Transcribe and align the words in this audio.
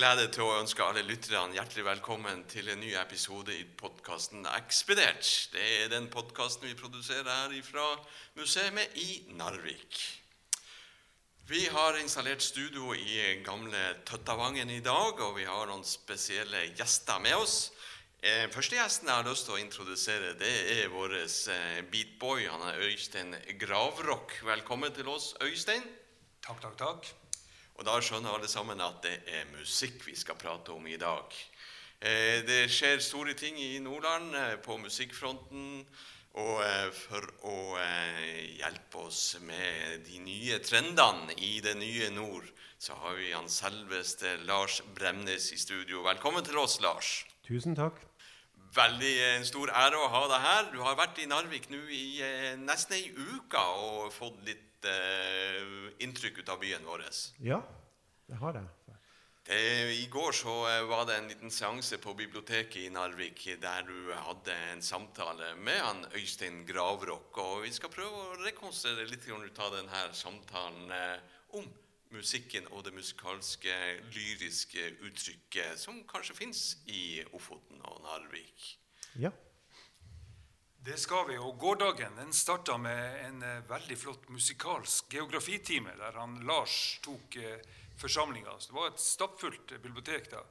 glede 0.00 0.30
til 0.34 0.42
å 0.42 0.54
ønske 0.58 0.82
alle 0.82 1.02
lytterne 1.06 1.54
hjertelig 1.54 1.84
velkommen 1.86 2.40
til 2.50 2.70
en 2.72 2.80
ny 2.82 2.94
episode 2.98 3.52
i 3.54 3.66
podkasten 3.78 4.46
Ekspedert. 4.56 5.22
Det 5.52 5.66
er 5.76 5.92
den 5.92 6.08
podkasten 6.10 6.66
vi 6.66 6.74
produserer 6.78 7.28
her 7.28 7.52
fra 7.62 7.84
museet 8.38 8.96
i 8.98 9.20
Narvik. 9.38 10.00
Vi 11.50 11.68
har 11.68 11.98
installert 11.98 12.42
studio 12.42 12.92
i 12.94 13.40
gamle 13.42 13.78
Tøttavangen 14.06 14.70
i 14.70 14.82
dag, 14.86 15.18
og 15.18 15.32
vi 15.34 15.42
har 15.48 15.66
noen 15.66 15.82
spesielle 15.82 16.60
gjester 16.78 17.18
med 17.24 17.34
oss. 17.42 17.72
Eh, 18.22 18.44
første 18.54 18.76
gjesten 18.78 19.10
jeg 19.10 19.18
har 19.18 19.26
lyst 19.26 19.48
til 19.48 19.56
å 19.56 19.58
introdusere, 19.58 20.28
det 20.38 20.52
er 20.76 20.92
vår 20.92 21.16
eh, 21.18 21.80
beatboy. 21.90 22.44
Han 22.52 22.62
er 22.68 22.78
Øystein 22.86 23.34
Gravrock. 23.58 24.36
Velkommen 24.46 24.94
til 24.94 25.10
oss, 25.10 25.32
Øystein. 25.42 25.82
Takk, 26.46 26.62
takk, 26.62 26.78
takk. 26.78 27.10
Og 27.80 27.82
da 27.88 27.98
skjønner 27.98 28.38
alle 28.38 28.52
sammen 28.52 28.86
at 28.86 29.02
det 29.08 29.16
er 29.26 29.50
musikk 29.56 30.06
vi 30.06 30.14
skal 30.14 30.38
prate 30.38 30.70
om 30.70 30.86
i 30.86 31.00
dag. 31.02 31.34
Eh, 31.98 32.46
det 32.46 32.60
skjer 32.70 33.02
store 33.02 33.34
ting 33.34 33.58
i 33.58 33.82
Nordland 33.82 34.38
på 34.62 34.78
musikkfronten. 34.86 35.82
Og 36.38 36.60
eh, 36.62 36.90
for 36.94 37.26
å 37.50 37.56
eh, 37.82 38.58
hjelpe 38.60 39.06
oss 39.08 39.34
med 39.42 40.04
de 40.06 40.20
nye 40.22 40.60
trendene 40.62 41.34
i 41.42 41.58
det 41.64 41.74
nye 41.80 42.10
nord, 42.14 42.46
så 42.78 42.94
har 43.02 43.16
vi 43.18 43.32
han 43.34 43.50
selveste 43.50 44.36
Lars 44.46 44.78
Bremnes 44.94 45.50
i 45.52 45.58
studio. 45.58 46.04
Velkommen 46.06 46.46
til 46.46 46.60
oss, 46.62 46.78
Lars. 46.84 47.10
Tusen 47.46 47.74
takk. 47.74 47.98
Veldig 48.76 49.10
eh, 49.10 49.34
en 49.40 49.48
stor 49.48 49.74
ære 49.74 49.98
å 49.98 50.10
ha 50.12 50.22
deg 50.30 50.46
her. 50.46 50.70
Du 50.70 50.78
har 50.86 50.98
vært 51.00 51.18
i 51.18 51.26
Narvik 51.26 51.66
nå 51.72 51.82
i 51.90 52.22
nesten 52.62 53.00
ei 53.00 53.10
uke 53.10 53.66
og 53.82 54.14
fått 54.14 54.38
litt 54.46 54.86
uh, 54.86 55.90
inntrykk 56.00 56.40
ut 56.40 56.54
av 56.54 56.62
byen 56.62 56.86
vår. 56.86 57.02
Ja, 57.42 57.58
det 58.30 58.38
har 58.38 58.54
jeg. 58.56 58.70
Det, 59.50 59.92
I 59.92 60.06
går 60.06 60.32
så 60.32 60.52
eh, 60.70 60.84
var 60.86 61.06
det 61.06 61.16
en 61.18 61.28
liten 61.28 61.50
seanse 61.50 61.96
på 61.98 62.12
biblioteket 62.14 62.84
i 62.84 62.90
Narvik 62.94 63.48
der 63.58 63.82
du 63.82 64.12
hadde 64.14 64.54
en 64.70 64.82
samtale 64.82 65.56
med 65.58 65.80
han 65.82 66.04
Øystein 66.14 66.60
Gravrock. 66.68 67.38
Og 67.42 67.64
vi 67.64 67.72
skal 67.74 67.90
prøve 67.90 68.28
å 68.28 68.36
rekonstruere 68.44 69.08
litt 69.10 69.26
ut 69.26 69.58
av 69.58 69.74
denne 69.74 70.04
samtalen 70.14 70.94
eh, 70.94 71.18
om 71.58 71.66
musikken 72.14 72.70
og 72.70 72.84
det 72.86 72.94
musikalske, 72.94 73.74
lyriske 74.14 74.86
uttrykket 75.08 75.82
som 75.82 75.98
kanskje 76.06 76.38
fins 76.44 76.62
i 76.86 77.18
Ofoten 77.34 77.82
og 77.90 78.04
Narvik. 78.06 78.76
Ja. 79.18 79.34
Det 80.78 80.94
skal 80.94 81.26
vi. 81.26 81.42
Og 81.42 81.58
gårsdagen 81.58 82.22
den 82.22 82.30
starta 82.32 82.78
med 82.78 83.18
en 83.26 83.42
eh, 83.42 83.66
veldig 83.66 83.98
flott 83.98 84.30
musikalsk 84.30 85.10
geografitime, 85.10 85.98
der 85.98 86.22
han 86.22 86.38
Lars 86.46 87.00
tok 87.02 87.42
eh, 87.42 87.58
forsamlinga. 88.00 88.56
Det 88.66 88.74
var 88.76 88.90
et 88.90 89.02
stappfullt 89.02 89.74
bibliotek 89.82 90.30
da. 90.32 90.44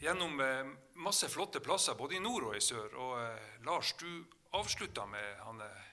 Gjennom 0.00 0.40
eh, 0.40 0.66
masse 1.00 1.28
flotte 1.30 1.62
plasser 1.62 1.94
både 1.94 2.18
i 2.18 2.22
nord 2.22 2.50
og 2.50 2.56
i 2.58 2.62
sør. 2.62 2.96
Og 2.98 3.14
eh, 3.22 3.52
Lars, 3.66 3.94
du 4.00 4.24
avslutta 4.58 5.06
med 5.06 5.38
han 5.44 5.62
eh, 5.62 5.86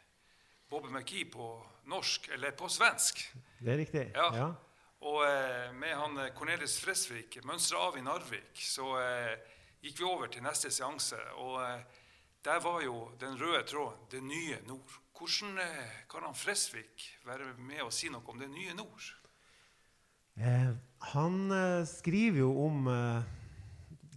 Bobby 0.72 0.90
McKee 0.90 1.30
på 1.30 1.54
norsk, 1.92 2.30
eller 2.34 2.52
på 2.58 2.70
svensk. 2.70 3.24
Det 3.60 3.74
er 3.74 3.82
riktig. 3.84 4.06
Ja. 4.16 4.28
Ja. 4.36 4.50
Og 5.02 5.24
eh, 5.26 5.72
med 5.74 5.96
han 5.98 6.20
Cornelis 6.38 6.78
Fresvik, 6.82 7.40
mønstra 7.46 7.82
av 7.88 7.98
i 7.98 8.04
Narvik, 8.06 8.58
så 8.62 8.94
eh, 9.02 9.34
gikk 9.82 10.02
vi 10.02 10.10
over 10.10 10.30
til 10.34 10.46
neste 10.46 10.70
seanse. 10.74 11.20
Og 11.42 11.58
eh, 11.66 12.02
der 12.46 12.62
var 12.62 12.82
jo 12.86 13.10
den 13.22 13.38
røde 13.38 13.64
tråden 13.70 14.10
det 14.14 14.22
nye 14.26 14.60
nord. 14.70 14.98
Hvordan 15.22 15.60
kan 16.10 16.24
han 16.26 16.34
Fresvik 16.34 17.04
være 17.28 17.52
med 17.62 17.84
og 17.84 17.92
si 17.94 18.10
noe 18.10 18.26
om 18.34 18.40
det 18.42 18.48
nye 18.50 18.74
nord? 18.74 19.12
Eh, 20.42 20.74
han 20.98 21.52
eh, 21.52 21.86
skriver 21.86 22.40
jo 22.40 22.50
om 22.66 22.88
eh, 22.88 23.24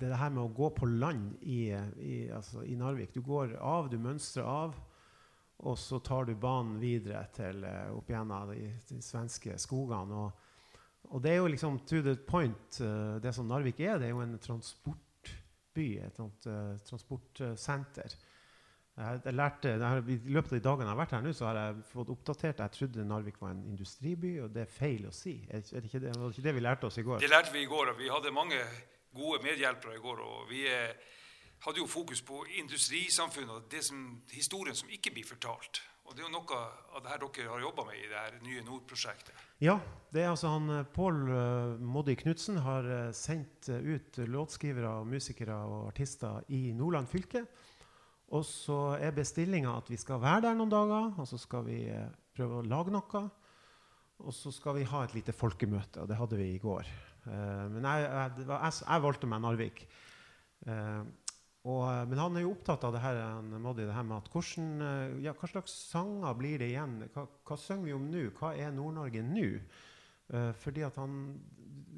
det 0.01 0.17
her 0.17 0.31
med 0.33 0.41
å 0.47 0.53
gå 0.57 0.71
på 0.73 0.89
land 0.89 1.35
i, 1.43 1.67
i, 2.01 2.15
altså, 2.33 2.63
i 2.65 2.77
Narvik. 2.81 3.13
Du 3.13 3.21
går 3.27 3.59
av, 3.61 3.91
du 3.93 3.99
mønstrer 4.01 4.49
av, 4.49 4.79
og 5.69 5.77
så 5.79 6.01
tar 6.01 6.25
du 6.25 6.33
banen 6.41 6.79
videre 6.81 7.27
til 7.37 7.61
eh, 7.69 7.93
opp 7.93 8.09
gjennom 8.09 8.55
de, 8.55 8.71
de 8.89 9.03
svenske 9.05 9.59
skogene. 9.61 10.23
Og, 10.25 10.73
og 11.13 11.25
det 11.25 11.35
er 11.35 11.43
jo 11.43 11.53
liksom 11.53 11.83
to 11.85 12.01
the 12.07 12.17
point, 12.17 12.81
det 13.21 13.35
som 13.37 13.51
Narvik 13.51 13.85
er. 13.85 14.01
Det 14.01 14.09
er 14.09 14.17
jo 14.17 14.25
en 14.25 14.39
transportby, 14.41 15.89
et 16.07 16.17
sånt 16.17 16.49
eh, 16.49 16.73
transportsenter. 16.89 18.17
Jeg, 18.95 19.35
lærte, 19.35 19.73
I 19.75 20.17
løpet 20.31 20.53
av 20.53 20.55
de 20.55 20.63
dagene 20.63 20.85
jeg 20.87 20.93
har 20.93 20.99
vært 21.01 21.15
her 21.17 21.23
nå, 21.25 21.33
så 21.35 21.49
har 21.49 21.57
jeg 21.59 21.81
fått 21.89 22.13
oppdatert. 22.15 22.61
Jeg 22.63 22.75
trodde 22.77 23.07
Narvik 23.09 23.41
var 23.43 23.51
en 23.51 23.65
industriby, 23.67 24.37
og 24.45 24.53
det 24.55 24.63
er 24.63 24.71
feil 24.71 25.09
å 25.09 25.15
si. 25.15 25.41
Er, 25.51 25.65
det 25.67 25.89
ikke 25.89 26.03
det, 26.05 26.13
var 26.15 26.29
det 26.29 26.37
ikke 26.37 26.47
det 26.47 26.55
vi 26.55 26.63
lærte 26.63 26.87
oss 26.87 27.01
i 27.03 27.07
går? 27.07 27.25
Det 27.25 27.33
lærte 27.33 27.51
vi 27.57 27.65
i 27.65 27.71
går, 27.71 27.91
og 27.91 27.99
vi 27.99 28.13
hadde 28.13 28.35
mange 28.35 28.61
gode 29.15 29.43
medhjelpere 29.43 29.97
i 29.99 30.05
går. 30.05 30.23
Og 30.23 30.47
vi 30.53 30.63
eh, 30.71 30.95
hadde 31.67 31.83
jo 31.83 31.89
fokus 31.91 32.23
på 32.23 32.45
industrisamfunnet 32.61 33.57
og 33.57 33.67
det 33.73 33.83
som, 33.87 34.07
historien 34.31 34.79
som 34.79 34.95
ikke 34.95 35.15
blir 35.17 35.27
fortalt. 35.27 35.83
Og 36.05 36.13
det 36.13 36.21
er 36.21 36.27
jo 36.29 36.35
noe 36.37 36.57
av 36.95 37.03
det 37.03 37.11
her 37.11 37.23
dere 37.25 37.51
har 37.51 37.63
jobba 37.65 37.87
med 37.89 37.99
i 37.99 38.09
det 38.11 38.19
her 38.21 38.35
nye 38.45 38.63
Nord-prosjektet. 38.67 39.45
Ja, 39.65 39.79
det 40.13 40.23
er 40.23 40.33
altså 40.35 40.51
han 40.53 40.71
eh, 40.71 40.87
Pål 40.95 41.21
uh, 41.31 41.77
Moddi 41.81 42.15
Knutsen 42.21 42.61
har 42.63 42.87
eh, 42.87 43.13
sendt 43.17 43.71
ut 43.73 44.23
låtskrivere, 44.29 45.01
musikere 45.09 45.57
og 45.67 45.89
artister 45.89 46.45
i 46.53 46.69
Nordland 46.77 47.09
fylke. 47.11 47.47
Og 48.35 48.43
så 48.47 48.79
er 48.99 49.15
bestillinga 49.15 49.77
at 49.79 49.91
vi 49.93 49.99
skal 50.01 50.23
være 50.23 50.49
der 50.49 50.59
noen 50.59 50.73
dager, 50.73 51.13
og 51.21 51.27
så 51.29 51.39
skal 51.39 51.67
vi 51.69 51.85
eh, 51.87 52.11
prøve 52.35 52.61
å 52.61 52.67
lage 52.67 52.95
noe. 52.95 53.25
Og 54.25 54.35
så 54.35 54.51
skal 54.55 54.79
vi 54.79 54.87
ha 54.89 55.03
et 55.05 55.15
lite 55.15 55.35
folkemøte, 55.35 56.03
og 56.03 56.11
det 56.11 56.19
hadde 56.19 56.39
vi 56.41 56.49
i 56.55 56.63
går. 56.63 56.89
Eh, 57.31 57.67
men 57.77 57.87
jeg, 57.87 58.09
jeg, 58.09 58.49
jeg, 58.49 58.81
jeg 58.81 59.05
valgte 59.07 59.31
meg 59.31 59.45
Narvik. 59.45 59.85
Eh, 60.67 61.05
og, 61.65 61.85
men 62.11 62.21
han 62.21 62.37
er 62.37 62.45
jo 62.45 62.53
opptatt 62.53 62.83
av 62.85 62.93
det 62.93 63.01
her, 63.01 63.23
han, 63.23 63.55
Moddi, 63.63 63.87
det 63.87 63.95
her 63.97 64.05
med 64.05 64.19
at 64.19 64.27
hvordan, 64.35 65.21
ja, 65.25 65.33
hva 65.39 65.49
slags 65.49 65.73
sanger 65.95 66.35
blir 66.37 66.59
det 66.61 66.75
igjen? 66.75 66.99
Hva, 67.15 67.25
hva 67.49 67.57
synger 67.57 67.89
vi 67.89 67.95
om 67.97 68.11
nå? 68.13 68.27
Hva 68.37 68.51
er 68.61 68.75
Nord-Norge 68.75 69.23
nå? 69.25 69.47
Uh, 70.33 70.51
fordi 70.57 70.81
at 70.85 70.97
han 70.97 71.35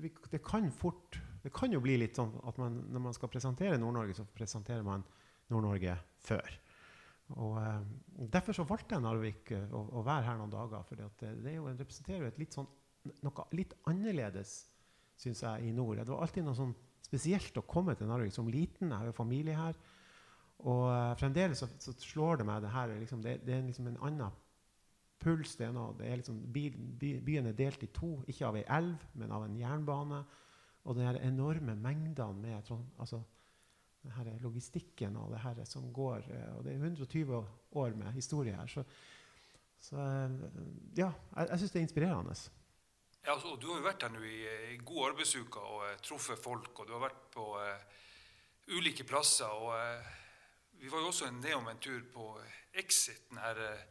vi, 0.03 0.09
Det 0.33 0.41
kan 0.43 0.65
fort 0.75 1.15
Det 1.45 1.53
kan 1.55 1.71
jo 1.71 1.79
bli 1.79 1.95
litt 2.01 2.19
sånn 2.19 2.33
at 2.43 2.57
man, 2.59 2.81
når 2.91 3.05
man 3.05 3.15
skal 3.15 3.31
presentere 3.31 3.79
Nord-Norge, 3.79 4.17
så 4.19 4.25
presenterer 4.35 4.83
man 4.87 5.05
Nord-Norge 5.53 5.97
før. 6.27 6.57
Og 7.35 7.59
eh, 7.61 7.83
Derfor 8.33 8.57
så 8.57 8.67
valgte 8.69 8.97
jeg 8.97 9.05
Narvik 9.05 9.53
eh, 9.55 9.69
å, 9.75 9.83
å 9.99 10.05
være 10.07 10.29
her 10.29 10.39
noen 10.39 10.53
dager. 10.53 10.87
For 10.87 10.99
det, 10.99 11.11
det 11.43 11.55
er 11.55 11.67
representerer 11.67 12.25
jo 12.25 12.31
et 12.31 12.41
litt 12.43 12.57
sånn, 12.57 12.69
noe 13.27 13.47
litt 13.55 13.75
annerledes, 13.91 14.57
synes 15.19 15.43
jeg, 15.43 15.69
i 15.69 15.75
nord. 15.75 16.03
Det 16.03 16.13
var 16.13 16.27
alltid 16.27 16.47
noe 16.47 16.59
sånn 16.59 16.75
spesielt 17.07 17.59
å 17.59 17.67
komme 17.67 17.95
til 17.99 18.11
Narvik 18.11 18.35
som 18.35 18.51
liten. 18.51 18.91
Jeg 18.91 18.99
har 18.99 19.11
jo 19.11 19.17
familie 19.17 19.59
her. 19.59 19.79
Og 20.65 20.89
eh, 20.93 21.13
fremdeles 21.21 21.63
så, 21.63 21.71
så 21.83 21.95
slår 22.01 22.41
det 22.41 22.49
meg 22.49 22.65
det 22.65 22.73
her 22.75 22.97
liksom, 22.97 23.23
det, 23.25 23.39
det 23.47 23.59
er 23.59 23.67
liksom 23.67 23.91
en 23.91 24.03
annen 24.09 24.43
puls. 25.23 25.57
Det 25.59 25.69
er 25.69 25.75
noe, 25.75 25.95
det 25.99 26.09
er 26.09 26.21
liksom, 26.23 26.41
by, 26.55 26.67
by, 27.01 27.13
byen 27.27 27.51
er 27.51 27.59
delt 27.59 27.83
i 27.85 27.91
to, 27.95 28.17
ikke 28.31 28.49
av 28.49 28.59
ei 28.61 28.67
elv, 28.79 29.07
men 29.19 29.35
av 29.35 29.47
en 29.47 29.57
jernbane. 29.59 30.23
Og 30.87 30.95
de 30.95 31.07
enorme 31.27 31.75
mengdene 31.75 32.39
med 32.39 32.61
altså, 32.61 33.19
den 34.07 34.15
her 34.17 34.39
logistikken 34.43 35.17
og 35.21 35.33
det 35.35 35.43
her 35.43 35.63
som 35.69 35.89
går 35.93 36.27
eh, 36.31 36.51
Og 36.57 36.65
det 36.65 36.73
er 36.73 36.83
120 36.83 37.41
år 37.83 37.97
med 37.99 38.13
historie 38.17 38.55
her. 38.57 38.67
Så, 38.71 38.85
så 39.81 39.97
eh, 39.99 40.37
ja, 40.99 41.11
jeg, 41.37 41.49
jeg 41.51 41.59
syns 41.59 41.75
det 41.75 41.81
er 41.81 41.89
inspirerende. 41.89 42.37
Ja, 43.27 43.35
altså, 43.35 43.57
du 43.59 43.67
har 43.73 43.81
jo 43.81 43.87
vært 43.89 44.05
her 44.07 44.13
nå 44.15 44.23
i, 44.23 44.37
i 44.75 44.77
god 44.87 45.09
arbeidsuke 45.11 45.59
og 45.59 45.81
uh, 45.83 45.97
truffet 45.99 46.39
folk, 46.39 46.71
og 46.79 46.87
du 46.87 46.93
har 46.95 47.03
vært 47.09 47.25
på 47.35 47.47
uh, 47.59 47.97
ulike 48.71 49.03
plasser. 49.05 49.51
og 49.51 49.73
uh, 49.75 50.13
Vi 50.79 50.91
var 50.93 51.03
jo 51.03 51.11
også 51.11 51.33
nedom 51.35 51.67
en 51.73 51.81
tur 51.83 52.05
på 52.15 52.29
eh, 52.39 52.61
Exit, 52.79 53.25
den 53.31 53.39
her 53.41 53.59
eh, 53.65 53.85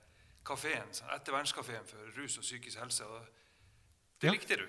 kafeen, 0.46 0.92
sånn 0.94 1.10
ettervernskafeen 1.18 1.88
for 1.90 2.12
rus 2.16 2.38
og 2.38 2.46
psykisk 2.46 2.80
helse. 2.80 3.06
og 3.10 3.26
Det 4.22 4.30
Ja. 4.30 4.32
likte 4.32 4.56
du. 4.62 4.68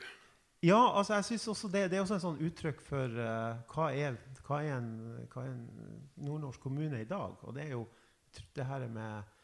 Ja, 0.64 0.98
altså 0.98 1.14
jeg 1.14 1.24
synes 1.24 1.48
også 1.48 1.68
det, 1.68 1.90
det 1.90 1.98
er 1.98 2.00
også 2.00 2.16
en 2.16 2.22
sånn 2.22 2.44
uttrykk 2.48 2.80
for 2.80 3.12
uh, 3.20 3.58
hva, 3.72 3.90
er, 3.92 4.16
hva, 4.46 4.60
er 4.64 4.78
en, 4.78 4.92
hva 5.32 5.44
er 5.44 5.50
en 5.52 5.66
nordnorsk 6.16 6.62
kommune 6.64 7.00
i 7.02 7.08
dag. 7.08 7.36
Og 7.44 7.54
det 7.56 7.66
er 7.66 7.74
jo 7.76 7.84
det 8.56 8.64
her 8.68 8.86
med 8.92 9.34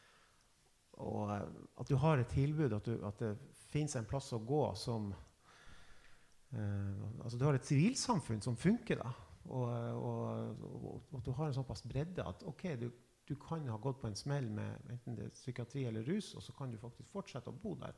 å, 1.01 1.13
eh, 1.33 1.45
at 1.81 1.89
du 1.89 1.95
har 2.01 2.21
et 2.21 2.33
tilbud, 2.33 2.73
at, 2.77 2.89
du, 2.89 3.05
at 3.09 3.21
det 3.21 3.31
fins 3.73 3.97
en 3.97 4.09
plass 4.09 4.33
å 4.37 4.41
gå 4.45 4.65
som 4.77 5.13
uh, 5.13 7.05
Altså 7.25 7.39
du 7.41 7.47
har 7.47 7.57
et 7.57 7.69
sivilsamfunn 7.69 8.43
som 8.45 8.57
funker, 8.57 9.01
da. 9.05 9.13
Og, 9.53 9.69
og, 9.69 10.59
og, 10.65 10.91
og 11.11 11.17
at 11.19 11.27
du 11.27 11.33
har 11.35 11.49
en 11.49 11.57
såpass 11.57 11.83
bredde 11.89 12.25
at 12.25 12.45
ok, 12.47 12.67
du, 12.79 12.89
du 13.29 13.35
kan 13.43 13.65
ha 13.69 13.79
gått 13.83 14.01
på 14.01 14.09
en 14.11 14.19
smell 14.19 14.49
med 14.53 14.93
enten 14.93 15.17
det 15.19 15.29
er 15.29 15.35
psykiatri 15.35 15.87
eller 15.89 16.07
rus, 16.07 16.33
og 16.39 16.45
så 16.45 16.55
kan 16.57 16.71
du 16.71 16.79
faktisk 16.81 17.11
fortsette 17.13 17.51
å 17.51 17.59
bo 17.65 17.75
der. 17.81 17.97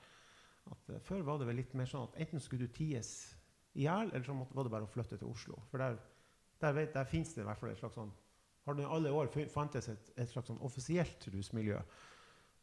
At, 0.70 0.90
uh, 0.90 0.99
før 1.05 1.25
var 1.26 1.40
det 1.40 1.49
vel 1.50 1.58
litt 1.61 1.75
mer 1.76 1.88
sånn 1.90 2.08
at 2.08 2.19
enten 2.25 2.43
skulle 2.43 2.66
du 2.66 2.72
ties 2.72 3.14
i 3.75 3.84
hjel, 3.84 4.11
eller 4.12 4.25
så 4.26 4.37
måtte, 4.37 4.55
var 4.56 4.66
det 4.66 4.72
bare 4.75 4.87
å 4.87 4.90
flytte 4.90 5.19
til 5.20 5.31
Oslo. 5.31 5.61
For 5.70 5.82
der 5.82 6.00
Der, 6.62 6.72
vet, 6.72 6.94
der 6.94 7.05
finnes 7.05 7.34
det 7.34 7.43
i 7.43 7.44
hvert 7.44 7.58
fall 7.58 7.70
et 7.72 7.81
slags 7.81 7.96
sånn 7.99 8.12
Har 8.64 8.75
det 8.75 8.84
i 8.84 8.93
alle 8.96 9.11
år 9.12 9.26
fantes 9.52 9.88
et, 9.88 10.12
et 10.16 10.31
slags 10.31 10.46
sånn 10.49 10.61
offisielt 10.64 11.26
rusmiljø, 11.28 11.81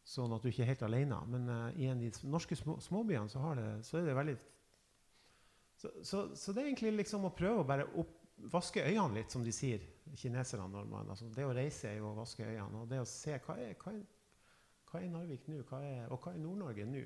sånn 0.03 0.31
at 0.33 0.41
du 0.41 0.49
ikke 0.49 0.63
er 0.63 0.71
helt 0.71 0.85
alene. 0.87 1.19
Men 1.29 1.49
eh, 1.49 1.81
i 1.83 1.89
en 1.91 1.99
av 1.99 2.01
de 2.01 2.31
norske 2.31 2.55
små, 2.57 2.79
småbyene 2.81 3.29
så, 3.29 3.43
det, 3.59 3.67
så 3.85 3.99
er 3.99 4.07
det 4.07 4.15
veldig 4.17 4.37
så, 5.81 5.91
så, 6.03 6.23
så 6.35 6.53
det 6.53 6.61
er 6.61 6.71
egentlig 6.71 6.91
liksom 6.99 7.25
å 7.25 7.33
prøve 7.33 7.61
å 7.61 7.67
bare 7.67 7.85
opp, 7.97 8.17
vaske 8.53 8.83
øynene 8.85 9.19
litt, 9.19 9.33
som 9.33 9.45
de 9.45 9.53
sier, 9.53 9.85
kineserne. 10.17 10.67
Når 10.69 10.89
man, 10.89 11.09
altså, 11.09 11.29
det 11.33 11.45
å 11.45 11.53
reise 11.53 11.89
er 11.89 11.99
jo 11.99 12.11
å 12.11 12.17
vaske 12.17 12.45
øynene. 12.45 12.83
Og 12.83 12.89
det 12.89 12.99
å 13.01 13.07
se 13.09 13.37
hva 13.37 13.55
er, 13.61 13.73
hva 13.81 13.93
er, 13.93 14.03
hva 14.91 15.01
er 15.01 15.09
Narvik 15.09 15.47
nå, 15.49 15.61
og 15.63 16.17
hva 16.17 16.33
er 16.33 16.41
Nord-Norge 16.41 16.85
nå? 16.89 17.05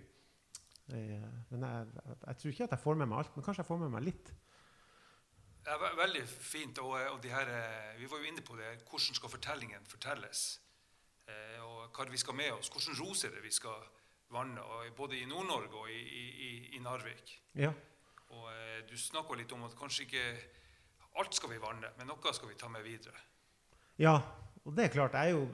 Eh, 0.93 1.29
men 1.49 1.63
jeg, 1.65 1.87
jeg, 1.95 2.17
jeg 2.27 2.37
tror 2.41 2.51
ikke 2.51 2.67
at 2.67 2.75
jeg 2.75 2.83
får 2.83 2.99
med 2.99 3.09
meg 3.09 3.19
alt, 3.23 3.35
men 3.37 3.45
kanskje 3.47 3.63
jeg 3.63 3.69
får 3.71 3.79
med 3.85 3.93
meg 3.95 4.05
litt. 4.05 4.33
Er 5.65 5.79
ve- 5.81 5.95
veldig 5.97 6.23
fint. 6.29 6.79
Og, 6.83 6.93
og 7.15 7.17
de 7.23 7.31
her, 7.33 7.49
eh, 7.49 7.95
vi 7.99 8.09
var 8.11 8.21
jo 8.21 8.29
inne 8.29 8.45
på 8.45 8.57
det. 8.59 8.69
Hvordan 8.85 9.17
skal 9.17 9.33
fortellingen 9.33 9.87
fortelles? 9.89 10.43
Eh, 11.25 11.57
og 11.65 11.89
hva 11.95 12.05
vi 12.11 12.21
skal 12.21 12.37
med 12.37 12.51
oss? 12.53 12.69
Hvordan 12.69 12.99
roser 13.01 13.33
det 13.33 13.41
vi 13.41 13.53
skal 13.53 13.81
vanne? 14.35 14.61
Både 14.97 15.17
i 15.17 15.25
Nord-Norge 15.29 15.73
og 15.81 15.89
i, 15.89 16.01
i, 16.21 16.51
i, 16.77 16.81
Narvik. 16.85 17.33
Ja. 17.57 17.71
Og 18.35 18.45
eh, 18.51 18.83
du 18.89 18.93
snakka 18.97 19.37
litt 19.39 19.53
om 19.57 19.65
at 19.65 19.77
kanskje 19.79 20.05
ikke 20.05 20.25
alt 21.17 21.33
skal 21.37 21.49
vi 21.53 21.61
vanne, 21.63 21.93
men 21.97 22.09
noe 22.11 22.33
skal 22.35 22.51
vi 22.51 22.57
ta 22.59 22.69
med 22.69 22.83
videre. 22.85 23.17
Ja, 23.97 24.17
og 24.65 24.73
det 24.75 24.85
er 24.89 24.93
klart. 24.93 25.15
Jeg 25.15 25.31
er 25.31 25.37
jo 25.37 25.47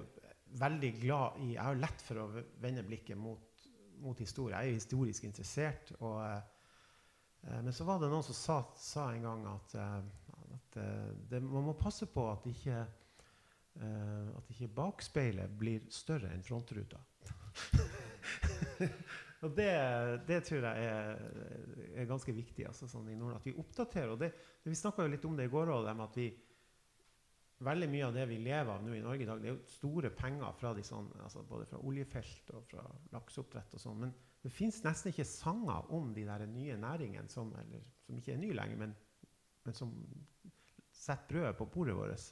veldig 0.60 0.90
glad 1.00 1.38
i 1.46 1.54
Jeg 1.54 1.64
har 1.64 1.78
lett 1.80 2.02
for 2.04 2.20
å 2.24 2.30
vende 2.60 2.84
blikket 2.84 3.20
mot, 3.20 3.44
mot 4.02 4.20
historie. 4.20 4.56
Jeg 4.58 4.68
er 4.68 4.74
jo 4.76 4.80
historisk 4.82 5.28
interessert. 5.28 5.94
Og, 6.00 6.18
eh, 6.26 7.62
men 7.62 7.74
så 7.74 7.86
var 7.88 8.02
det 8.02 8.10
noen 8.12 8.26
som 8.26 8.38
sa, 8.38 8.58
sa 8.78 9.12
en 9.14 9.28
gang 9.28 9.46
at, 9.54 9.78
eh, 9.78 10.02
at 10.58 10.82
eh, 10.82 11.14
det, 11.32 11.42
man 11.46 11.70
må 11.70 11.78
passe 11.80 12.10
på 12.12 12.26
at 12.32 12.48
ikke 12.52 12.82
eh, 13.80 14.28
at 14.38 14.52
ikke 14.54 14.72
bakspeilet 14.76 15.58
blir 15.60 15.88
større 15.94 16.32
enn 16.34 16.44
frontruta. 16.46 17.00
og 19.44 19.56
det, 19.58 19.72
det 20.28 20.42
tror 20.48 20.68
jeg 20.68 20.88
er, 20.92 21.26
er 21.96 22.10
ganske 22.10 22.36
viktig 22.36 22.68
altså, 22.70 22.90
sånn 22.92 23.10
i 23.12 23.18
Norden, 23.18 23.40
at 23.40 23.48
vi 23.48 23.56
oppdaterer. 23.58 24.14
og 24.16 24.22
det, 24.22 24.34
Vi 24.64 24.78
snakka 24.78 25.08
litt 25.08 25.26
om 25.28 25.38
det 25.38 25.48
i 25.48 25.54
går 25.54 25.74
òg, 25.78 25.92
veldig 27.62 27.88
mye 27.92 28.08
av 28.08 28.16
det 28.16 28.26
vi 28.30 28.40
lever 28.42 28.72
av 28.74 28.84
nå 28.84 28.96
i 28.96 29.04
Norge 29.04 29.26
i 29.26 29.30
dag, 29.30 29.42
det 29.42 29.50
er 29.50 29.56
jo 29.56 29.72
store 29.76 30.12
penger 30.18 30.58
fra 30.58 30.74
de 30.78 30.84
sånn, 30.86 31.10
altså 31.22 31.44
både 31.48 31.68
fra 31.70 31.80
oljefelt 31.88 32.52
og 32.58 32.68
fra 32.70 32.86
lakseoppdrett 33.14 33.76
og 33.78 33.84
sånn. 33.84 34.00
Men 34.06 34.14
det 34.42 34.52
fins 34.54 34.82
nesten 34.86 35.12
ikke 35.12 35.28
sanger 35.30 35.90
om 35.94 36.12
de 36.16 36.26
der 36.28 36.46
nye 36.50 36.78
næringene 36.82 37.30
som, 37.30 37.54
som 38.06 38.18
ikke 38.18 38.36
er 38.36 38.42
nye 38.42 38.58
lenger, 38.58 38.80
men, 38.82 38.96
men 39.68 39.78
som 39.78 39.94
setter 41.02 41.28
brødet 41.30 41.58
på 41.60 41.70
bordet 41.74 41.98
vårt. 41.98 42.32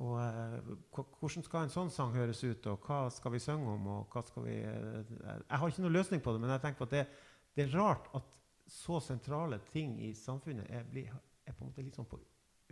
Og 0.00 0.16
eh, 0.22 0.72
hvordan 1.18 1.44
skal 1.44 1.66
en 1.66 1.74
sånn 1.74 1.92
sang 1.92 2.14
høres 2.16 2.40
ut, 2.44 2.66
og 2.70 2.86
hva 2.86 3.02
skal 3.12 3.34
vi 3.34 3.42
synge 3.42 3.74
om? 3.74 3.90
og 3.98 4.14
hva 4.14 4.22
skal 4.24 4.46
vi... 4.46 4.56
eh, 4.64 5.02
jeg 5.12 5.60
har 5.60 5.68
ikke 5.68 5.84
noen 5.84 5.98
løsning 5.98 6.24
på 6.24 6.32
det, 6.32 6.40
men 6.40 6.54
jeg 6.54 6.64
tenker 6.64 6.80
på 6.80 6.88
at 6.88 6.96
det, 6.96 7.04
det 7.52 7.66
er 7.66 7.76
rart 7.76 8.08
at 8.16 8.30
så 8.72 9.00
sentrale 9.04 9.58
ting 9.72 9.98
i 10.00 10.14
samfunnet 10.16 10.70
er, 10.72 10.86
er 10.88 11.52
på 11.52 11.64
en 11.64 11.68
måte 11.68 11.84
litt 11.84 11.98
sånn 11.98 12.08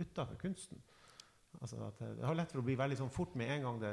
utafor 0.00 0.38
kunsten. 0.40 0.80
Altså 1.58 1.80
at 1.82 1.98
det, 1.98 2.24
har 2.24 2.36
lett 2.38 2.52
for 2.52 2.62
å 2.62 2.64
bli 2.64 2.76
veldig 2.78 2.96
sånn 3.00 3.10
fort 3.12 3.34
med 3.38 3.50
en 3.56 3.64
gang 3.66 3.80
det, 3.82 3.90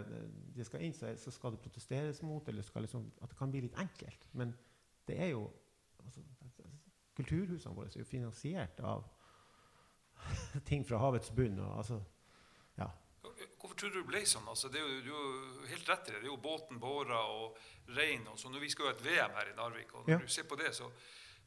det, 0.55 0.65
skal 0.67 0.83
inn, 0.85 0.93
så, 0.95 1.09
så 1.19 1.33
skal 1.33 1.55
det 1.55 1.61
protesteres 1.63 2.21
mot, 2.23 2.47
eller 2.47 2.63
liksom, 2.83 3.07
at 3.21 3.31
det 3.33 3.39
kan 3.39 3.51
bli 3.51 3.63
litt 3.65 3.79
enkelt. 3.81 4.27
Men 4.37 4.53
det 5.09 5.17
er 5.25 5.33
jo 5.33 5.47
altså, 6.03 6.21
Kulturhusene 7.17 7.73
våre 7.73 7.89
er 7.89 8.03
jo 8.03 8.05
finansiert 8.05 8.77
av 8.85 9.07
ting 10.69 10.85
fra 10.85 10.99
havets 11.01 11.31
bunn. 11.33 11.57
Og, 11.63 11.71
altså, 11.81 11.97
ja. 12.77 12.91
Hvorfor 13.57 13.73
tror 13.73 13.93
du 13.95 13.97
det 14.03 14.07
ble 14.11 14.21
sånn? 14.29 14.45
Altså, 14.51 14.69
det 14.69 14.83
er 14.83 14.85
jo, 14.85 14.99
du 15.07 15.63
er 15.65 15.71
helt 15.73 15.89
rett 15.89 16.11
i 16.11 16.13
det. 16.13 16.19
Det 16.21 16.29
er 16.29 16.29
jo 16.29 16.37
båten, 16.43 16.77
båra 16.81 17.23
og 17.33 17.57
rein. 17.97 18.27
og 18.29 18.37
så 18.37 18.53
Når 18.53 18.61
vi 18.67 18.69
skal 18.69 18.91
ha 18.91 18.93
et 18.93 19.01
VM 19.05 19.33
her 19.39 19.49
i 19.49 19.57
Narvik, 19.57 19.95
og 19.95 20.05
når 20.05 20.13
Ja. 20.13 20.19
du 20.21 20.29
ser 20.29 20.45
på 20.45 20.59
det, 20.61 20.75
så 20.77 20.91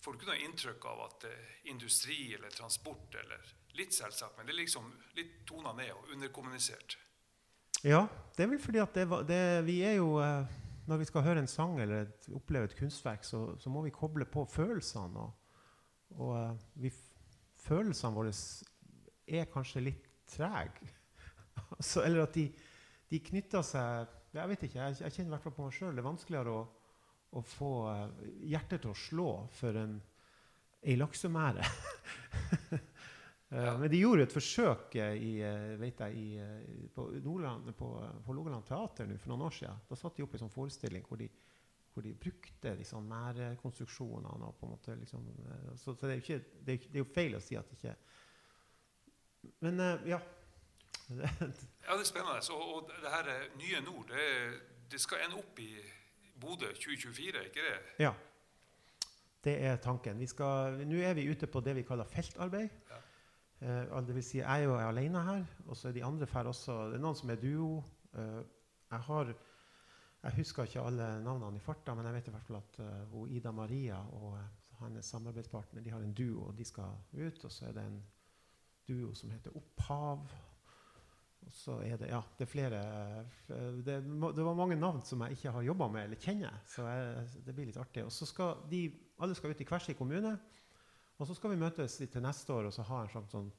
får 0.03 0.13
du 0.13 0.19
ikke 0.19 0.33
noe 0.33 0.45
inntrykk 0.49 0.91
av 0.91 1.05
at 1.07 1.29
eh, 1.31 1.57
industri 1.71 2.35
eller 2.35 2.51
transport 2.51 3.15
eller 3.23 3.55
Litt 3.79 3.95
selvsagt, 3.95 4.37
men 4.37 4.49
det 4.49 4.55
er 4.55 4.63
liksom 4.65 4.89
litt 5.19 5.43
tona 5.47 5.73
ned 5.79 5.93
og 5.95 6.11
underkommunisert. 6.15 6.97
ja, 7.85 8.07
det 8.37 8.45
er 8.45 8.51
vel 8.51 8.63
fordi 8.63 8.81
at 8.83 8.97
det, 8.97 9.07
det, 9.29 9.43
vi 9.67 9.81
er 9.87 9.95
jo 10.01 10.19
eh, 10.21 10.59
Når 10.91 10.99
vi 10.99 11.05
skal 11.07 11.23
høre 11.23 11.39
en 11.39 11.49
sang 11.49 11.79
eller 11.81 12.03
et, 12.03 12.27
oppleve 12.35 12.67
et 12.67 12.75
kunstverk, 12.77 13.25
så, 13.25 13.55
så 13.59 13.71
må 13.71 13.83
vi 13.85 13.93
koble 13.95 14.25
på 14.27 14.43
følelsene. 14.45 15.23
Og, 15.23 15.31
og 16.19 16.33
eh, 16.41 16.57
vi, 16.83 16.91
følelsene 17.63 18.17
våre 18.17 18.33
er 19.27 19.47
kanskje 19.53 19.85
litt 19.85 20.09
trege. 20.27 20.91
altså, 21.77 22.03
eller 22.03 22.25
at 22.25 22.35
de, 22.35 22.49
de 23.11 23.23
knytter 23.31 23.63
seg 23.63 24.17
Jeg 24.35 24.49
vet 24.49 24.63
ikke, 24.67 24.79
jeg, 24.81 24.97
jeg 25.05 25.13
kjenner 25.13 25.31
i 25.31 25.35
hvert 25.37 25.47
fall 25.47 25.55
på 25.55 25.69
meg 25.69 25.77
sjøl. 25.79 25.95
Det 25.95 26.03
er 26.03 26.11
vanskeligere 26.11 26.57
å, 26.59 26.67
å 27.39 27.45
få 27.47 27.73
eh, 27.93 28.29
hjertet 28.51 28.83
til 28.83 28.91
å 28.91 28.99
slå 28.99 29.31
for 29.55 29.79
en, 29.79 30.01
ei 30.83 30.99
laksemære. 30.99 31.71
Ja. 33.51 33.73
Men 33.79 33.91
de 33.91 33.99
gjorde 33.99 34.23
et 34.29 34.35
forsøk 34.35 34.95
eh, 34.95 35.17
i, 35.19 35.31
eh, 35.43 35.73
vet 35.81 36.01
jeg, 36.05 36.15
i, 36.15 36.85
på, 36.95 37.09
Nordland, 37.25 37.73
på, 37.75 37.89
på 38.23 38.35
Logaland 38.37 38.63
Teater 38.69 39.09
nu, 39.11 39.17
for 39.19 39.33
noen 39.33 39.49
år 39.49 39.57
siden. 39.57 39.81
Da 39.89 39.99
satt 39.99 40.19
de 40.19 40.23
opp 40.23 40.37
en 40.37 40.45
sånn 40.45 40.53
forestilling 40.55 41.03
hvor 41.09 41.19
de, 41.19 41.27
hvor 41.91 42.07
de 42.07 42.13
brukte 42.15 42.77
de 42.79 42.87
sånn 42.87 43.11
nærkonstruksjonene. 43.11 44.53
på 44.61 44.69
en 44.69 44.75
måte 44.77 44.95
liksom, 45.01 45.27
Så, 45.75 45.97
så 45.97 46.07
det, 46.07 46.13
er 46.13 46.23
ikke, 46.23 46.39
det, 46.61 46.77
er, 46.77 46.87
det 46.87 47.01
er 47.01 47.03
jo 47.03 47.11
feil 47.17 47.35
å 47.41 47.43
si 47.43 47.59
at 47.59 47.73
det 47.73 47.81
ikke 47.81 47.97
Men 49.67 49.83
ja. 50.07 50.21
Ja, 51.11 51.97
det 51.97 52.05
er 52.05 52.07
spennende. 52.07 52.39
Og, 52.55 52.65
og 52.77 52.95
det 53.03 53.11
her 53.17 53.35
nye 53.59 53.83
Nord, 53.83 54.15
det, 54.15 54.63
det 54.95 55.03
skal 55.03 55.27
ende 55.27 55.43
opp 55.43 55.59
i 55.59 55.73
Bodø 56.41 56.71
2024, 56.71 57.49
ikke 57.51 57.67
det? 57.67 57.79
ja. 58.07 58.15
Det 59.41 59.55
er 59.65 59.79
tanken. 59.81 60.21
Skal, 60.29 60.83
nå 60.85 60.99
er 61.01 61.15
vi 61.17 61.25
ute 61.33 61.49
på 61.49 61.63
det 61.65 61.73
vi 61.79 61.83
kaller 61.89 62.05
feltarbeid. 62.05 62.69
Ja. 62.91 62.99
Eh, 63.61 63.97
det 64.07 64.15
vil 64.17 64.25
si, 64.25 64.39
jeg 64.39 64.63
er 64.63 64.65
jo 64.65 64.79
alene 64.81 65.21
her, 65.27 65.45
og 65.67 65.77
så 65.77 65.89
er 65.89 65.93
de 65.93 66.05
andre 66.05 66.27
her 66.33 66.49
også. 66.49 66.77
Det 66.91 66.97
er 66.97 67.05
noen 67.05 67.19
som 67.19 67.31
er 67.31 67.41
duo. 67.43 67.83
Uh, 68.11 68.41
jeg 68.91 69.07
har 69.07 69.35
jeg 70.21 70.37
husker 70.37 70.67
ikke 70.67 70.83
alle 70.85 71.07
navnene 71.25 71.57
i 71.57 71.63
farta, 71.65 71.95
men 71.95 72.05
jeg 72.09 72.15
vet 72.15 72.29
i 72.29 72.33
hvert 72.35 72.49
fall 72.49 72.59
at 72.59 72.79
uh, 72.81 73.21
Ida 73.31 73.53
Maria 73.57 74.01
og 74.17 74.39
hennes 74.81 75.07
samarbeidspartner 75.13 75.85
de 75.85 75.93
har 75.93 76.01
en 76.05 76.15
duo, 76.17 76.49
og 76.49 76.57
de 76.57 76.65
skal 76.65 76.97
ut. 77.13 77.45
Og 77.45 77.53
så 77.53 77.69
er 77.69 77.77
det 77.77 77.85
en 77.85 78.01
duo 78.89 79.13
som 79.15 79.31
heter 79.33 79.57
Opphav. 79.57 80.25
Og 81.41 81.53
så 81.57 81.79
er 81.85 81.97
det 82.01 82.11
ja, 82.11 82.21
det 82.37 82.45
er 82.45 82.51
flere 82.51 82.81
det, 83.49 83.95
det 84.05 84.45
var 84.45 84.59
mange 84.59 84.77
navn 84.77 85.01
som 85.09 85.23
jeg 85.25 85.39
ikke 85.39 85.55
har 85.55 85.65
jobba 85.65 85.87
med 85.89 86.05
eller 86.05 86.21
kjenner, 86.21 86.59
så 86.69 86.85
jeg, 86.85 87.29
det 87.47 87.55
blir 87.57 87.71
litt 87.71 87.81
artig. 87.81 88.05
Og 88.05 88.13
så 88.13 88.29
skal 88.29 88.61
de, 88.71 88.83
alle 89.21 89.37
skal 89.37 89.55
ut 89.55 89.63
i 89.65 89.69
hver 89.69 89.85
sin 89.85 89.97
kommune. 89.97 90.35
Og 91.21 91.29
så 91.29 91.37
skal 91.37 91.53
vi 91.53 91.61
møtes 91.61 91.99
til 92.01 92.23
neste 92.25 92.55
år 92.55 92.71
og 92.71 92.73
så 92.73 92.85
ha 92.89 93.03
en 93.03 93.11
slags 93.13 93.35
sånn 93.35 93.51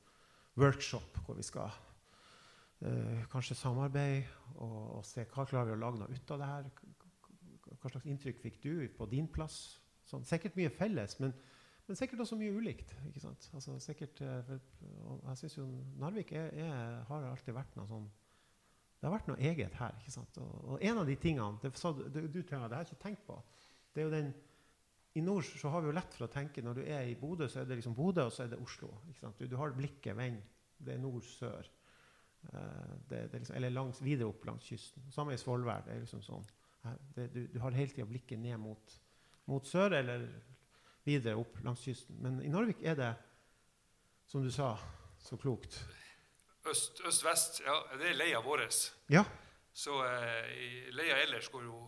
workshop 0.59 1.19
hvor 1.25 1.37
vi 1.37 1.45
skal 1.45 1.69
eh, 2.81 3.21
kanskje 3.31 3.57
samarbeide 3.59 4.25
og, 4.55 4.97
og 4.97 5.05
se 5.05 5.27
hva 5.29 5.45
klarer 5.45 5.69
vi 5.69 5.75
å 5.75 5.81
lage 5.83 6.01
noe 6.01 6.09
ut 6.09 6.33
av 6.33 6.41
det 6.41 6.49
her. 6.49 6.71
Hva 7.77 7.93
slags 7.93 8.09
inntrykk 8.09 8.41
fikk 8.41 8.59
du 8.65 8.73
på 8.97 9.07
din 9.13 9.29
plass? 9.29 9.61
Sånn, 10.09 10.25
sikkert 10.27 10.57
mye 10.57 10.73
felles, 10.73 11.15
men, 11.21 11.35
men 11.85 11.99
sikkert 11.99 12.25
også 12.25 12.39
mye 12.39 12.57
ulikt. 12.57 12.95
ikke 13.07 13.21
sant? 13.21 13.45
Altså, 13.53 13.77
sikkert, 13.83 14.23
eh, 14.25 14.55
jeg 14.57 15.41
synes 15.43 15.61
jo 15.61 15.69
Narvik 16.01 16.33
er, 16.33 16.49
er, 16.65 16.99
har 17.13 17.29
alltid 17.29 17.55
vært 17.55 17.77
noe 17.77 17.87
sånn 17.93 18.09
Det 18.97 19.05
har 19.05 19.19
vært 19.19 19.29
noe 19.29 19.51
eget 19.51 19.77
her. 19.77 20.01
ikke 20.01 20.17
sant? 20.17 20.41
Og, 20.41 20.53
og 20.65 20.87
en 20.89 21.05
av 21.05 21.05
de 21.05 21.15
tingene 21.21 21.61
det, 21.61 21.75
du, 21.77 22.09
du, 22.09 22.23
du 22.25 22.41
det 22.41 22.57
har 22.57 22.81
jeg 22.81 22.89
ikke 22.89 23.05
tenkt 23.05 23.27
på. 23.29 23.37
Det 23.93 24.01
er 24.01 24.09
jo 24.09 24.17
den 24.17 24.33
i 25.15 25.21
nord 25.21 25.43
så 25.43 25.69
har 25.73 25.81
vi 25.83 25.89
jo 25.91 25.95
lett 25.97 26.13
for 26.15 26.27
å 26.27 26.31
tenke 26.31 26.61
når 26.63 26.77
du 26.79 26.81
er 26.85 27.07
i 27.09 27.15
Bodø, 27.19 27.47
så 27.51 27.59
er 27.61 27.65
det 27.67 27.75
liksom 27.81 27.95
Bodø, 27.97 28.23
og 28.29 28.31
så 28.31 28.45
er 28.45 28.51
det 28.53 28.59
Oslo. 28.63 28.93
Du, 29.37 29.45
du 29.51 29.57
har 29.59 29.73
blikket 29.75 30.15
vendt. 30.17 30.45
Det 30.81 30.93
er 30.95 31.01
nord-sør. 31.03 31.67
Eh, 32.53 32.93
det 33.09 33.17
er 33.19 33.33
liksom, 33.35 33.55
eller 33.59 33.73
langs, 33.75 33.99
videre 34.01 34.29
opp 34.31 34.45
langs 34.47 34.65
kysten. 34.65 35.03
Samme 35.13 35.35
i 35.35 35.41
Svolvær. 35.41 35.83
Det 35.85 35.93
er 35.93 35.99
liksom 36.05 36.23
sånn. 36.25 36.47
Det, 37.13 37.27
du, 37.35 37.41
du 37.53 37.59
har 37.61 37.75
hele 37.77 37.91
tida 37.93 38.07
blikket 38.09 38.39
ned 38.41 38.57
mot, 38.63 38.95
mot 39.51 39.67
sør 39.69 39.93
eller 39.99 40.23
videre 41.05 41.35
opp 41.37 41.59
langs 41.65 41.83
kysten. 41.85 42.17
Men 42.23 42.39
i 42.41 42.49
Narvik 42.49 42.81
er 42.87 42.97
det, 42.97 43.11
som 44.31 44.41
du 44.45 44.49
sa 44.53 44.71
så 45.21 45.37
klokt 45.37 45.75
Øst- 46.71 47.01
Øst-vest, 47.09 47.59
ja, 47.65 47.73
det 47.97 48.11
er 48.11 48.17
leia 48.17 48.39
vår. 48.45 48.63
Ja. 49.09 49.23
Så 49.73 49.95
eh, 50.05 50.87
leia 50.93 51.19
ellers 51.23 51.47
går 51.53 51.63
jo 51.67 51.79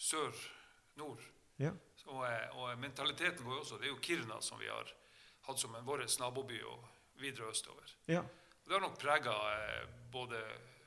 sør-nord. 0.00 1.20
ja. 1.60 1.72
Og, 2.06 2.24
eh, 2.28 2.56
og 2.56 2.78
mentaliteten 2.78 3.44
går 3.44 3.54
jo 3.54 3.60
også. 3.60 3.78
Det 3.80 3.86
er 3.88 3.92
jo 3.94 4.00
Kiruna 4.02 4.40
som 4.42 4.58
vi 4.60 4.66
har 4.68 4.90
hatt 5.46 5.58
som 5.60 5.74
en 5.74 5.86
vår 5.86 6.04
naboby, 6.20 6.62
og 6.62 6.88
videre 7.20 7.50
østover. 7.50 7.94
ja. 8.08 8.20
Og 8.64 8.70
det 8.70 8.72
har 8.78 8.80
nok 8.80 8.98
prega 8.98 9.30
eh, 9.30 9.88
både 10.12 10.38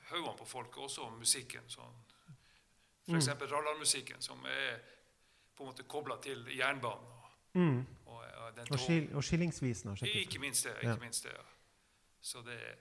haugene 0.10 0.38
på 0.38 0.46
folk 0.46 0.78
og 0.78 0.84
også 0.84 1.10
musikken. 1.10 1.62
Sånn. 1.70 1.94
F.eks. 3.08 3.28
Mm. 3.28 3.44
rallarmusikken, 3.52 4.22
som 4.22 4.46
er 4.46 4.80
på 5.56 5.64
en 5.64 5.70
måte 5.70 5.84
kobla 5.84 6.18
til 6.22 6.46
jernbanen. 6.58 7.06
Og, 7.06 7.24
Mm. 7.54 7.86
og, 8.06 8.18
og 8.38 8.56
den 8.56 8.68
Og, 8.72 9.16
og 9.18 9.24
skillingsvisen 9.24 9.98
Ikke 10.04 10.40
minst 10.40 10.64
det. 10.66 10.76
Ja. 10.84 10.92
ikke 10.92 11.02
minst 11.02 11.24
det, 11.24 11.32
ja. 11.34 11.44
Så 12.22 12.42
det, 12.42 12.54
er, 12.54 12.76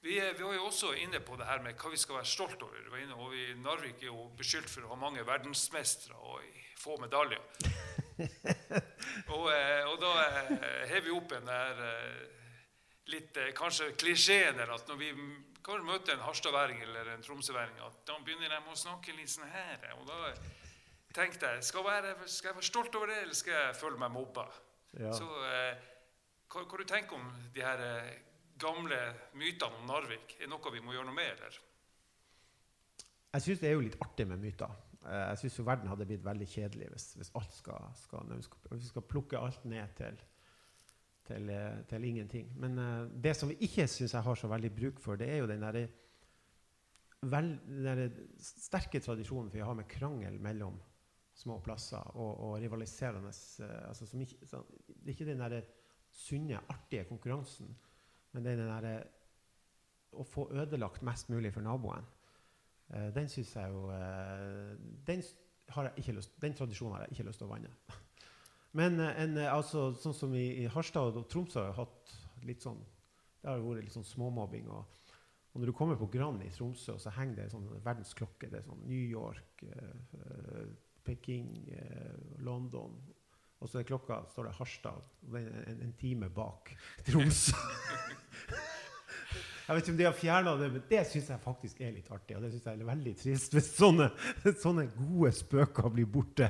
vi 0.00 0.16
var 0.20 0.54
jo 0.54 0.64
også 0.64 0.94
inne 0.96 1.20
på 1.20 1.36
det 1.36 1.46
her 1.48 1.60
med 1.64 1.76
hva 1.76 1.90
vi 1.92 2.00
skal 2.00 2.20
være 2.20 2.28
stolt 2.28 2.62
over. 2.64 2.78
Vi 2.86 2.92
var 2.92 3.02
inne, 3.02 3.18
og 3.20 3.34
vi, 3.34 3.42
Narvik 3.60 4.00
er 4.00 4.08
jo 4.08 4.30
beskyldt 4.38 4.70
for 4.72 4.86
å 4.86 4.94
ha 4.94 5.00
mange 5.00 5.24
verdensmestere 5.28 6.16
og 6.16 6.60
få 6.80 6.96
medaljer. 7.02 7.42
og, 9.34 9.46
eh, 9.52 9.84
og, 9.88 9.96
da 10.00 10.12
hever 10.88 11.04
vi 11.04 11.14
opp 11.16 11.34
en 11.36 11.50
der 11.50 11.84
eh, 11.84 12.40
litt 13.12 13.38
kanskje 13.56 13.92
klisjeen 14.00 14.58
der 14.60 14.72
at 14.72 14.88
når 14.88 15.00
vi 15.00 15.12
kan 15.64 15.84
møte 15.84 16.14
en 16.14 16.24
harstadværing 16.24 16.80
eller 16.86 17.12
en 17.14 17.22
tromsøværing, 17.24 17.76
at 17.84 18.00
da 18.08 18.16
begynner 18.24 18.52
de 18.52 18.72
å 18.72 18.78
snakke 18.78 19.14
litt 19.16 19.30
sånn 19.32 19.50
her. 19.52 19.84
Og 19.98 20.08
da 20.08 20.32
tenkte 21.16 21.54
jeg 21.54 21.66
skal, 21.66 21.84
være, 21.84 22.14
skal 22.24 22.52
jeg 22.52 22.58
være 22.60 22.70
stolt 22.70 22.96
over 22.96 23.12
det, 23.12 23.20
eller 23.26 23.36
skal 23.36 23.56
jeg 23.56 23.78
føle 23.80 24.00
meg 24.00 24.12
mobba? 24.14 24.46
Ja. 24.98 25.12
Så 25.14 25.28
eh, 25.46 25.86
hva, 26.50 26.64
hva 26.64 26.80
du 26.80 26.86
tenker 26.88 27.18
om 27.18 27.28
de 27.54 27.64
her 27.64 27.84
eh, 27.84 28.12
gamle 28.60 29.00
mytene 29.38 29.80
om 29.80 29.88
Narvik? 29.88 30.36
Er 30.38 30.46
det 30.46 30.52
noe 30.52 30.72
vi 30.74 30.82
må 30.84 30.94
gjøre 30.94 31.08
noe 31.08 31.16
med, 31.16 31.32
eller? 31.34 31.58
Jeg 33.30 33.44
syns 33.44 33.60
det 33.62 33.68
er 33.68 33.76
jo 33.76 33.84
litt 33.84 34.00
artig 34.02 34.26
med 34.26 34.42
myter. 34.42 34.72
Eh, 35.06 35.22
jeg 35.30 35.40
syns 35.44 35.60
verden 35.68 35.90
hadde 35.90 36.08
blitt 36.08 36.24
veldig 36.26 36.48
kjedelig 36.50 36.90
hvis, 36.92 37.06
hvis, 37.20 37.32
skal, 37.56 37.88
skal, 38.02 38.34
vi 38.34 38.42
skal, 38.44 38.66
hvis 38.72 38.84
vi 38.84 38.92
skal 38.92 39.06
plukke 39.12 39.40
alt 39.40 39.64
ned 39.70 39.96
til, 39.98 40.20
til, 41.28 41.50
eh, 41.54 41.80
til 41.88 42.06
ingenting. 42.10 42.52
Men 42.60 42.78
uh, 42.78 43.08
det 43.08 43.36
som 43.38 43.52
vi 43.52 43.58
ikke 43.68 43.88
syns 43.88 44.16
jeg 44.16 44.26
har 44.26 44.38
så 44.38 44.50
veldig 44.50 44.72
bruk 44.76 45.02
for, 45.02 45.20
det 45.20 45.30
er 45.30 45.42
jo 45.42 45.50
den 45.50 45.66
derre 45.66 45.88
der 47.20 48.06
sterke 48.40 48.96
tradisjonen 49.04 49.50
vi 49.52 49.60
har 49.60 49.74
med 49.76 49.84
krangel 49.88 50.38
mellom 50.40 50.78
små 51.36 51.58
plasser 51.60 52.00
og, 52.16 52.30
og 52.46 52.54
rivaliserende 52.62 53.28
altså 53.28 54.08
ikke, 54.16 54.46
så, 54.48 54.62
Det 54.86 55.04
er 55.04 55.12
ikke 55.12 55.28
den 55.28 55.42
der 55.44 55.60
sunne, 56.10 56.62
artige 56.68 57.04
konkurransen 57.04 57.76
men 58.32 58.46
den 58.46 58.62
der, 58.62 59.06
å 60.14 60.26
få 60.26 60.48
ødelagt 60.54 61.04
mest 61.06 61.30
mulig 61.32 61.52
for 61.54 61.64
naboen, 61.66 62.06
uh, 62.94 63.08
den 63.14 63.30
syns 63.30 63.54
jeg 63.56 63.72
jo 63.72 63.88
uh, 63.90 64.70
den, 65.06 65.24
lyst, 66.16 66.36
den, 66.42 66.56
tradisjonen 66.58 66.96
har 66.96 67.04
jeg 67.06 67.16
ikke 67.16 67.28
lyst 67.30 67.42
til 67.42 67.48
å 67.48 67.52
vanne. 67.54 67.72
Men 68.78 69.00
uh, 69.02 69.10
en, 69.18 69.36
altså, 69.50 69.90
sånn 69.98 70.16
som 70.16 70.34
i, 70.38 70.46
i, 70.62 70.68
Harstad 70.70 71.18
og 71.18 71.28
Tromsø 71.30 71.66
har 71.68 71.78
hatt 71.78 72.16
litt 72.46 72.62
sånn 72.64 72.78
Det 73.40 73.48
har 73.48 73.62
vært 73.64 73.86
litt 73.86 73.96
sånn 73.96 74.06
småmobbing. 74.06 74.68
Og, 74.70 74.98
og 75.50 75.62
når 75.62 75.72
du 75.72 75.76
kommer 75.76 75.98
på 75.98 76.10
Grand 76.12 76.42
i 76.44 76.52
Tromsø, 76.54 76.98
så 77.00 77.12
henger 77.16 77.42
det 77.42 77.50
sånn 77.54 77.66
verdensklokke. 77.82 78.50
Det 78.50 78.60
er 78.60 78.66
sånn 78.66 78.84
New 78.86 79.06
York, 79.10 79.64
Peking, 81.06 81.48
London 82.44 82.98
og 83.60 83.68
så 83.68 83.80
er 83.80 83.88
klokka 83.88 84.22
står 84.32 84.48
det 84.48 84.56
Harstad, 84.56 85.08
en, 85.36 85.48
en 85.76 85.96
time 86.00 86.30
bak 86.32 86.72
Tromsø. 87.06 87.56
Jeg 89.70 89.76
vet 89.76 89.84
ikke 89.84 89.92
om 89.92 89.98
de 90.00 90.06
har 90.08 90.14
fjerna 90.18 90.52
det, 90.58 90.68
men 90.74 90.82
det 90.90 91.00
syns 91.06 91.28
jeg 91.30 91.38
faktisk 91.44 91.82
er 91.86 91.92
litt 91.94 92.08
artig. 92.10 92.34
Og 92.34 92.42
det 92.42 92.48
synes 92.50 92.64
jeg 92.66 92.74
er 92.80 92.88
veldig 92.88 93.12
trist 93.20 93.52
hvis 93.54 93.68
sånne, 93.76 94.08
sånne 94.58 94.88
gode 94.96 95.30
spøker 95.36 95.86
blir 95.94 96.08
borte. 96.10 96.48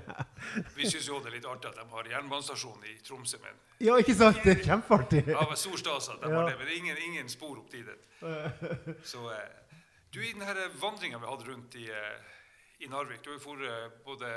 Vi 0.72 0.88
syns 0.88 1.10
jo 1.10 1.18
det 1.20 1.28
er 1.28 1.34
litt 1.34 1.48
artig 1.50 1.68
at 1.68 1.76
de 1.82 1.84
har 1.90 2.08
jernbanestasjon 2.14 2.86
i 2.88 2.94
Tromsø. 3.04 3.42
Men 3.44 3.60
ja, 3.84 3.98
ikke 4.00 4.14
sant? 4.16 4.40
Det 4.40 4.54
er 4.54 4.64
kjempeartig. 4.64 5.20
Ja, 5.34 5.44
stor 5.52 5.76
stas 5.82 6.08
at 6.14 6.24
de 6.24 6.32
ja. 6.32 6.38
har 6.38 6.48
det, 6.48 6.56
men 6.62 6.70
det 6.70 6.72
er 6.72 6.80
ingen, 6.80 7.04
ingen 7.10 7.28
spor 7.28 7.60
opp 7.60 7.68
dit. 7.76 7.92
Så 9.12 9.26
eh, 9.34 9.76
du, 10.16 10.22
i 10.24 10.32
denne 10.32 10.70
vandringa 10.80 11.20
vi 11.20 11.32
hadde 11.34 11.50
rundt 11.50 11.76
i, 11.76 11.90
eh, 11.92 12.34
i 12.80 12.88
Narvik 12.88 13.20
Du 13.20 13.34
har 13.34 13.36
jo 13.36 13.52
vært 13.52 14.00
både 14.08 14.32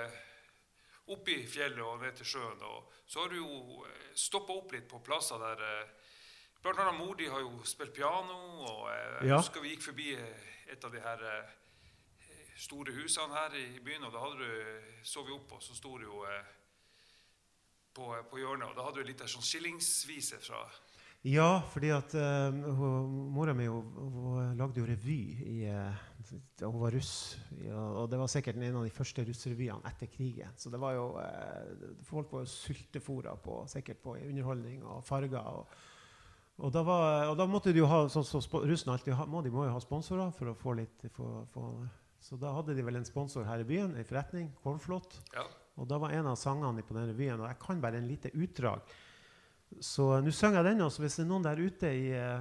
opp 1.12 1.28
i 1.28 1.42
fjellet 1.50 1.84
og 1.84 2.00
ned 2.02 2.16
til 2.18 2.30
sjøen. 2.36 2.62
Og 2.64 2.92
så 3.06 3.24
har 3.24 3.32
du 3.32 3.40
jo 3.40 3.84
eh, 3.88 4.14
stoppa 4.16 4.56
opp 4.56 4.72
litt 4.76 4.88
på 4.90 5.04
plasser 5.04 5.42
der 5.42 5.68
eh, 5.68 6.00
Blant 6.64 6.80
annet 6.80 6.96
mor 6.96 7.18
di 7.20 7.26
har 7.28 7.42
jo 7.44 7.58
spilt 7.68 7.92
piano, 7.92 8.38
og 8.64 8.86
eh, 8.88 9.00
jeg 9.26 9.34
ja. 9.34 9.36
husker 9.42 9.60
vi 9.60 9.74
gikk 9.74 9.82
forbi 9.84 10.14
et 10.72 10.86
av 10.88 10.94
de 10.94 11.02
her 11.04 11.24
store 12.56 12.94
husene 12.96 13.36
her 13.36 13.58
i 13.60 13.82
byen, 13.84 14.06
og 14.08 14.14
da 14.14 14.22
hadde 14.24 14.48
du, 14.48 14.86
så 15.04 15.26
vi 15.28 15.36
opp, 15.36 15.58
og 15.58 15.66
så 15.66 15.76
sto 15.76 15.98
du 16.00 16.06
jo 16.06 16.22
på, 17.92 18.08
på, 18.30 18.40
hjørnet, 18.40 18.70
og 18.70 18.78
da 18.78 18.86
hadde 18.88 19.04
du 19.04 19.12
litt 19.12 19.26
sånn 19.28 19.44
skillingsvise 19.44 20.40
fra 20.40 20.62
Ja, 21.24 21.62
fordi 21.72 21.88
at 21.96 22.12
uh, 22.20 22.51
mora 23.32 23.53
mi 23.56 23.70
hun, 23.72 23.86
hun 23.96 24.58
lagde 24.60 24.82
jo 24.82 24.88
revy 24.89 25.22
i 25.48 25.60
da 26.60 26.68
hun 26.68 26.82
var 26.82 26.92
russ. 26.96 27.38
Ja, 27.63 27.80
og 28.01 28.10
det 28.12 28.20
var 28.20 28.32
sikkert 28.32 28.60
en 28.60 28.80
av 28.80 28.84
de 28.84 28.92
første 28.92 29.24
russrevyene 29.27 29.88
etter 29.88 30.10
krigen. 30.12 30.51
Så 30.60 30.72
det 30.74 30.82
var 30.84 30.98
jo, 30.98 31.06
uh, 31.15 31.96
folk 32.03 32.32
var 32.34 32.44
jo 32.44 32.51
sultefòra 32.51 33.38
på, 33.39 33.62
sikkert 33.72 34.03
på 34.03 34.18
underholdning 34.20 34.84
og 34.84 35.03
farger. 35.08 35.39
Og, 35.39 35.77
og, 36.60 36.74
da, 36.75 36.84
var, 36.88 37.08
og 37.32 37.38
da, 37.39 37.48
måtte 37.48 37.72
de 37.72 37.80
jo 37.80 37.88
ha 37.92 38.03
sånn 38.12 38.27
så, 38.27 38.44
så 38.44 38.63
russen 38.63 38.92
alltid 38.92 39.15
ha, 39.15 39.27
må, 39.30 39.42
de 39.46 39.53
må 39.53 39.63
jo 39.68 39.77
ha 39.77 39.84
sponsorer 39.84 40.36
for 40.36 40.51
å 40.51 40.58
få 40.60 40.75
litt 40.80 41.08
for, 41.15 41.48
for, 41.56 41.88
Så 42.24 42.39
da 42.39 42.51
hadde 42.56 42.75
de 42.75 42.84
vel 42.84 43.00
en 43.00 43.08
sponsor 43.08 43.48
her 43.48 43.63
i 43.63 43.68
byen, 43.68 43.96
en 43.96 44.12
forretning, 44.12 44.51
Kornflot. 44.63 45.22
Ja. 45.36 45.48
Og 45.80 45.88
da 45.89 45.98
var 46.03 46.13
en 46.13 46.30
av 46.30 46.38
sangene 46.38 46.84
på 46.86 47.00
den 47.00 47.10
revyen, 47.10 47.42
og 47.42 47.48
jeg 47.50 47.63
kan 47.63 47.80
bare 47.84 48.03
en 48.03 48.12
lite 48.12 48.32
utdrag. 48.36 48.84
Så 49.82 50.22
nå 50.22 50.32
synger 50.32 50.62
jeg 50.62 50.65
den. 50.74 50.82
også, 50.82 51.01
Hvis 51.01 51.15
det 51.18 51.24
er 51.24 51.27
noen 51.30 51.44
der 51.46 51.60
ute 51.62 51.88
i 51.88 52.12
eh, 52.18 52.39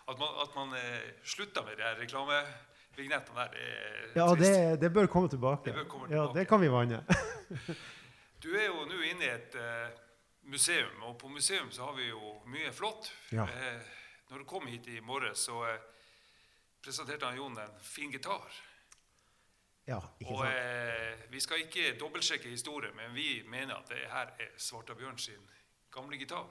At 0.08 0.18
man, 0.18 0.28
at 0.42 0.54
man 0.56 0.74
eh, 0.78 1.10
slutter 1.24 1.64
med 1.64 1.78
de 1.78 1.90
reklamevignettene 2.00 3.36
der, 3.38 3.50
det 3.54 3.66
er 3.66 4.16
ja, 4.16 4.26
trist. 4.26 4.44
Det, 4.44 4.80
det, 4.80 4.92
bør 4.92 5.06
komme 5.06 5.28
tilbake. 5.28 5.70
Det, 5.70 5.74
bør 5.74 5.84
komme 5.84 6.08
tilbake. 6.08 6.28
Ja, 6.28 6.40
det 6.40 6.48
kan 6.48 6.60
vi 6.60 6.70
vanne. 6.72 7.04
du 8.42 8.50
er 8.54 8.66
jo 8.66 8.88
nå 8.88 9.02
inne 9.10 9.28
i 9.28 9.30
et 9.34 9.58
uh, 9.60 10.00
museum, 10.50 11.02
og 11.06 11.18
på 11.20 11.28
museum 11.28 11.70
så 11.70 11.90
har 11.90 11.94
vi 12.00 12.08
jo 12.08 12.34
mye 12.50 12.72
flott. 12.72 13.12
Ja. 13.32 13.46
Uh, 13.46 13.94
når 14.30 14.42
du 14.42 14.48
kom 14.50 14.66
hit 14.66 14.88
i 14.88 15.00
morges, 15.00 15.46
så 15.46 15.62
uh, 15.62 15.78
presenterte 16.82 17.26
han 17.26 17.38
Jon 17.38 17.58
en 17.58 17.78
fin 17.84 18.10
gitar. 18.10 18.48
Ja, 19.90 19.98
ikke 20.20 20.34
og 20.34 20.46
eh, 20.46 21.30
Vi 21.32 21.40
skal 21.40 21.64
ikke 21.64 21.96
dobbeltsjekke 22.00 22.48
historien, 22.48 22.96
men 22.96 23.14
vi 23.14 23.42
mener 23.48 23.74
at 23.74 23.88
det 23.88 24.04
her 24.10 24.34
er 24.38 24.52
Svarta 24.56 24.94
Bjørn 24.94 25.18
sin 25.18 25.48
gamle 25.92 26.18
gitar. 26.18 26.46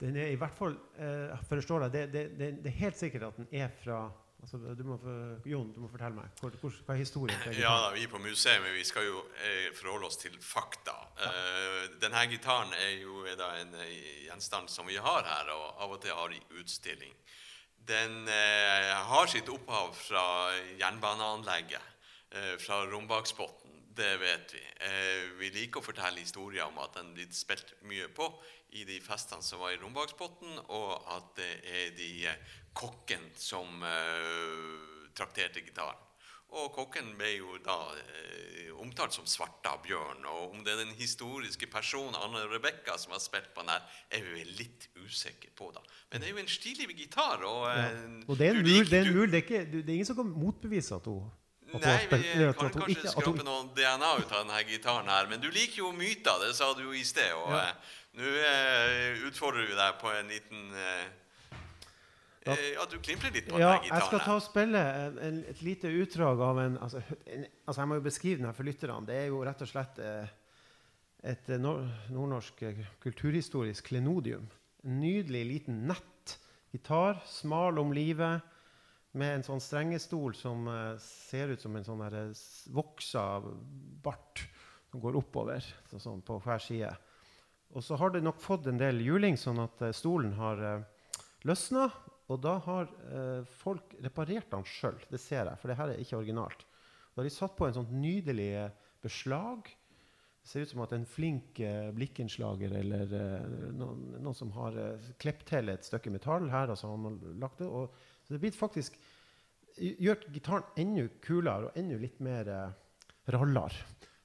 Den 0.00 0.16
er 0.16 0.32
i 0.32 0.38
hvert 0.40 0.56
fall 0.56 0.74
eh, 0.96 1.40
forstår 1.48 1.86
deg, 1.86 1.92
det, 1.92 2.02
det, 2.12 2.24
det, 2.38 2.50
det, 2.64 2.72
er 2.72 2.82
helt 2.86 2.96
sikkert 2.96 3.26
at 3.28 3.40
den 3.40 3.48
er 3.52 3.68
fra 3.82 3.98
altså, 4.40 4.60
du 4.78 4.84
må, 4.88 4.96
Jon, 5.44 5.72
du 5.74 5.82
må 5.82 5.90
fortelle 5.92 6.16
meg. 6.16 6.30
Hvor, 6.40 6.54
hvor, 6.62 6.78
hva 6.86 6.94
er 6.94 7.02
historien? 7.02 7.42
Ja, 7.58 7.74
da, 7.84 7.90
Vi 7.92 8.06
på 8.08 8.20
museet 8.22 8.64
vi 8.64 8.84
skal 8.88 9.04
jo 9.10 9.20
eh, 9.44 9.68
forholde 9.76 10.08
oss 10.08 10.16
til 10.22 10.38
fakta. 10.40 10.96
Ja. 11.20 11.28
Uh, 11.34 11.82
denne 12.00 12.24
gitaren 12.32 12.72
er 12.78 12.96
jo 13.02 13.26
er 13.28 13.36
da 13.40 13.52
en 13.60 13.76
uh, 13.76 13.84
gjenstand 14.24 14.72
som 14.72 14.88
vi 14.88 14.96
har 14.96 15.28
her, 15.28 15.52
og 15.52 15.84
av 15.84 15.96
og 15.98 16.00
til 16.00 16.16
har 16.16 16.32
i 16.32 16.40
utstilling. 16.62 17.12
Den 17.90 18.22
uh, 18.24 18.96
har 19.10 19.28
sitt 19.28 19.52
opphav 19.52 19.92
fra 19.98 20.24
jernbaneanlegget, 20.80 21.96
fra 22.62 22.76
Rombaksbotn. 22.86 23.72
Det 23.98 24.12
vet 24.20 24.52
vi. 24.54 24.60
vi 25.40 25.48
liker 25.50 25.80
å 25.80 25.82
fortelle 25.82 26.22
historier 26.22 26.62
om 26.62 26.76
at 26.78 26.94
den 26.94 27.08
blir 27.16 27.26
spilt 27.34 27.72
mye 27.90 28.06
på 28.14 28.28
i 28.78 28.84
de 28.86 29.00
festene 29.02 29.42
som 29.42 29.62
var 29.62 29.74
i 29.74 29.80
Rombaksbotn, 29.80 30.60
og 30.68 31.08
at 31.16 31.32
det 31.40 31.50
er 31.66 31.90
de 31.96 32.10
eh, 32.30 32.54
kokken 32.76 33.24
som 33.34 33.82
uh, 33.82 35.10
trakterte 35.16 35.64
gitaren. 35.64 35.98
Og 36.50 36.72
kokken 36.74 37.12
ble 37.18 37.28
jo 37.36 37.58
da 37.62 37.76
eh, 37.94 38.70
omtalt 38.82 39.14
som 39.14 39.26
Svarta 39.28 39.76
Bjørn. 39.84 40.24
Og 40.26 40.56
om 40.56 40.64
det 40.66 40.72
er 40.72 40.80
den 40.82 40.96
historiske 40.98 41.68
personen 41.70 42.16
Anne 42.18 42.42
Rebekka 42.50 42.96
som 42.98 43.14
har 43.14 43.22
spilt 43.22 43.52
på 43.54 43.62
den 43.62 43.70
her, 43.70 43.84
er 44.10 44.24
vi 44.26 44.42
litt 44.58 44.88
usikre 44.98 45.52
på. 45.54 45.70
da. 45.74 45.82
Men 46.10 46.22
det 46.22 46.30
er 46.30 46.34
jo 46.34 46.42
en 46.42 46.50
stilig 46.50 46.88
gitar. 46.98 47.44
Og, 47.46 47.68
ja. 47.70 47.86
og 48.26 48.40
det 48.40 48.48
er 48.48 48.58
en 48.58 48.66
mul, 48.66 48.90
det 48.90 48.98
er, 48.98 49.12
mul, 49.14 49.28
det 49.30 49.38
er, 49.38 49.46
ikke, 49.46 49.62
det 49.76 49.84
er 49.86 49.94
ingen 50.00 50.10
som 50.10 50.18
kan 50.18 50.34
motbevise 50.34 50.98
at 50.98 51.06
hun 51.10 51.28
Nei, 51.70 51.98
vi 52.10 52.46
kan 52.58 52.72
kanskje 52.74 53.12
skrape 53.12 53.44
noe 53.46 53.68
DNA 53.76 54.08
ut 54.18 54.32
av 54.32 54.40
denne 54.42 54.56
gitaren 54.66 55.06
her. 55.06 55.28
Men 55.30 55.38
du 55.42 55.46
liker 55.54 55.84
jo 55.84 55.92
myter, 55.94 56.40
det 56.42 56.54
sa 56.58 56.72
du 56.74 56.82
jo 56.82 56.94
i 56.96 57.04
sted. 57.06 57.30
Og 57.38 57.52
ja. 57.54 57.68
Nå 58.18 58.26
eh, 58.26 59.20
utfordrer 59.28 59.68
vi 59.70 59.76
deg 59.78 59.98
på 60.00 60.10
en 60.10 60.30
liten 60.32 60.72
eh, 60.74 61.04
eh, 62.48 62.64
Ja, 62.74 62.86
du 62.90 62.98
klimprer 62.98 63.32
litt 63.34 63.48
på 63.50 63.60
ja, 63.60 63.76
den 63.76 63.86
gitaren. 63.86 64.00
Jeg 64.00 64.08
skal 64.08 64.24
ta 64.26 64.36
og 64.38 64.44
spille 64.44 64.84
en, 65.28 65.40
et 65.52 65.62
lite 65.62 65.92
utdrag 66.02 66.42
av 66.42 66.62
en 66.64 66.78
altså, 66.82 67.02
en 67.30 67.46
altså, 67.64 67.78
Jeg 67.80 67.90
må 67.92 68.00
jo 68.00 68.06
beskrive 68.08 68.42
den 68.42 68.50
her 68.50 68.56
for 68.56 68.66
lytterne. 68.66 69.06
Det 69.06 69.18
er 69.20 69.28
jo 69.30 69.42
rett 69.46 69.62
og 69.62 69.70
slett 69.70 70.00
eh, 70.02 70.36
et 71.30 71.52
nordnorsk 71.60 72.64
kulturhistorisk 73.04 73.92
klenodium. 73.92 74.48
En 74.82 74.98
nydelig 75.02 75.44
liten 75.46 75.84
nett 75.90 76.38
gitar, 76.72 77.20
smal 77.28 77.78
om 77.82 77.92
livet 77.94 78.46
med 79.18 79.34
en 79.34 79.44
sånn 79.44 79.62
strengestol 79.62 80.34
som 80.38 80.68
eh, 80.70 80.96
ser 81.02 81.54
ut 81.54 81.62
som 81.62 81.76
en 81.76 81.86
sånn 81.86 82.02
eh, 82.06 82.32
voksa 82.74 83.24
bart 84.04 84.44
som 84.90 85.02
går 85.02 85.18
oppover 85.18 85.64
så, 85.90 85.98
sånn 86.02 86.22
på 86.26 86.38
hver 86.44 86.62
side. 86.62 86.92
Og 87.74 87.84
så 87.86 87.98
har 88.00 88.10
det 88.14 88.24
nok 88.24 88.40
fått 88.42 88.66
en 88.66 88.80
del 88.80 89.02
juling, 89.04 89.36
sånn 89.38 89.60
at 89.62 89.82
eh, 89.86 89.94
stolen 89.94 90.32
har 90.38 90.62
uh, 90.62 91.20
løsna. 91.48 91.88
Og 92.30 92.38
da 92.38 92.56
har 92.62 92.90
eh, 93.10 93.42
folk 93.58 93.96
reparert 94.04 94.50
den 94.52 94.66
sjøl. 94.68 94.98
Det 95.10 95.18
ser 95.18 95.48
jeg, 95.48 95.58
for 95.58 95.70
det 95.70 95.78
her 95.80 95.90
er 95.90 96.02
ikke 96.02 96.20
originalt. 96.20 96.62
Da 97.10 97.20
har 97.20 97.26
de 97.26 97.32
satt 97.34 97.56
på 97.58 97.66
en 97.66 97.74
sånn 97.74 97.90
nydelig 97.98 98.50
eh, 98.54 98.90
beslag. 99.02 99.66
Det 100.40 100.48
ser 100.52 100.62
ut 100.62 100.70
som 100.70 100.84
at 100.84 100.94
en 100.94 101.08
flink 101.10 101.58
eh, 101.64 101.88
blikkenslager 101.96 102.76
eller 102.80 103.16
eh, 103.18 103.48
noen, 103.74 104.04
noen 104.20 104.38
som 104.38 104.52
har 104.54 104.78
eh, 104.78 105.10
klept 105.18 105.48
til 105.50 105.72
et 105.74 105.86
stykke 105.86 106.12
metall 106.14 106.46
her, 106.52 106.70
og 106.70 106.78
så 106.78 106.92
har 106.92 107.02
man 107.02 107.18
lagt 107.42 107.64
det. 107.64 107.66
Og, 107.66 107.98
så 108.22 108.36
det 108.36 108.42
blir 108.44 108.54
faktisk 108.54 109.00
gjør 109.80 110.22
gitaren 110.30 110.70
enda 110.78 111.08
kulere 111.24 111.70
og 111.70 111.78
enda 111.78 111.98
litt 111.98 112.22
mer 112.22 112.48
eh, 112.50 112.78
rallar 113.34 113.74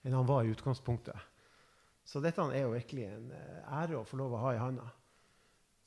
enn 0.06 0.14
han 0.14 0.30
var 0.30 0.46
i 0.46 0.54
utgangspunktet. 0.54 1.18
Så 2.06 2.22
dette 2.22 2.44
er 2.54 2.66
jo 2.66 2.76
virkelig 2.76 3.08
en 3.10 3.32
eh, 3.34 3.74
ære 3.82 4.00
å 4.00 4.06
få 4.06 4.20
lov 4.22 4.36
å 4.38 4.44
ha 4.44 4.54
i 4.54 4.62
handa. 4.62 4.86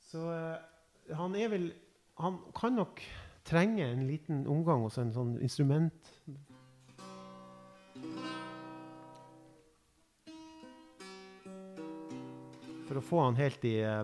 Så 0.09 0.25
eh, 0.33 1.15
han 1.15 1.35
er 1.37 1.51
vel 1.51 1.71
Han 2.19 2.41
kan 2.51 2.75
nok 2.75 2.99
trenge 3.47 3.85
en 3.87 4.01
liten 4.03 4.41
omgang 4.51 4.81
hos 4.83 4.97
en 4.99 5.13
sånn 5.15 5.37
instrument 5.39 6.09
For 12.89 12.97
å 12.97 13.05
få 13.05 13.21
han 13.21 13.37
helt 13.37 13.63
i 13.69 13.77
eh, 13.85 14.01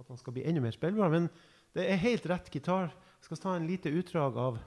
At 0.00 0.08
han 0.08 0.18
skal 0.18 0.34
bli 0.36 0.46
enda 0.48 0.62
mer 0.64 0.74
spillbar. 0.74 1.12
Men 1.12 1.28
det 1.76 1.84
er 1.84 2.00
helt 2.00 2.26
rett 2.30 2.48
gitar. 2.52 2.88
Jeg 3.20 3.28
skal 3.28 3.40
ta 3.42 3.54
en 3.56 3.68
lite 3.68 3.92
utdrag 3.92 4.38
av 4.40 4.58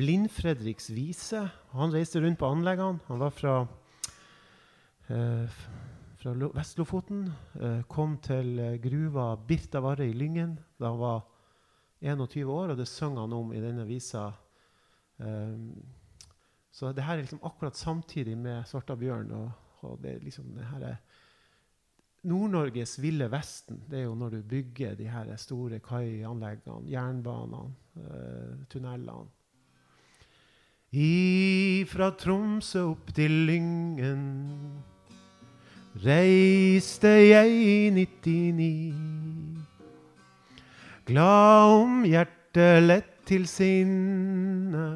Blind-Fredriks 0.00 0.88
vise. 0.96 1.42
Han 1.76 1.92
reiste 1.92 2.22
rundt 2.22 2.40
på 2.40 2.48
anleggene. 2.48 3.02
Han 3.10 3.20
var 3.20 3.34
fra, 3.36 3.54
eh, 5.12 5.60
fra 6.22 6.32
Lo- 6.38 6.52
Vest-Lofoten. 6.54 7.24
Eh, 7.60 7.80
kom 7.90 8.16
til 8.22 8.54
eh, 8.62 8.76
gruva 8.82 9.32
Birtavarre 9.48 10.06
i 10.06 10.14
Lyngen 10.14 10.54
da 10.78 10.92
han 10.92 11.00
var 11.00 11.24
21 12.02 12.50
år, 12.50 12.72
og 12.72 12.78
det 12.78 12.86
sang 12.90 13.16
han 13.18 13.34
om 13.34 13.50
i 13.54 13.62
denne 13.62 13.86
visa. 13.88 14.28
Eh, 15.18 15.56
så 16.72 16.92
det 16.94 17.04
her 17.04 17.18
er 17.18 17.24
liksom 17.26 17.42
akkurat 17.44 17.76
samtidig 17.76 18.36
med 18.38 18.62
Svartabjørn. 18.70 19.32
Og, 19.36 19.50
og 19.82 19.98
det 20.02 20.14
er 20.14 20.24
liksom 20.24 20.54
det 20.56 20.68
her 20.70 20.86
er 20.92 21.00
Nord-Norges 22.22 23.00
ville 23.02 23.26
vesten. 23.32 23.80
Det 23.90 23.98
er 23.98 24.04
jo 24.06 24.14
når 24.14 24.36
du 24.36 24.42
bygger 24.46 24.94
de 24.94 25.08
her 25.10 25.30
store 25.42 25.80
kaianleggene, 25.82 26.86
jernbanene, 26.90 27.74
eh, 27.98 28.62
tunnelene. 28.70 29.26
Ifra 30.92 32.10
Tromsø 32.20 32.82
opp 32.92 33.10
til 33.16 33.32
Lyngen 33.48 34.26
reiste 36.00 37.10
jeg 37.28 37.52
i 37.52 37.90
99. 37.92 39.62
Glad 41.04 41.72
om 41.82 42.04
hjertet 42.08 42.86
lett 42.86 43.10
til 43.28 43.44
sinne, 43.50 44.86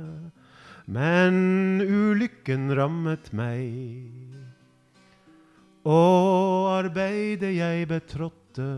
men 0.86 1.36
ulykken 1.82 2.70
rammet 2.78 3.32
meg. 3.36 4.14
Og 5.86 6.72
arbeidet 6.72 7.52
jeg 7.58 7.86
betrådte, 7.90 8.70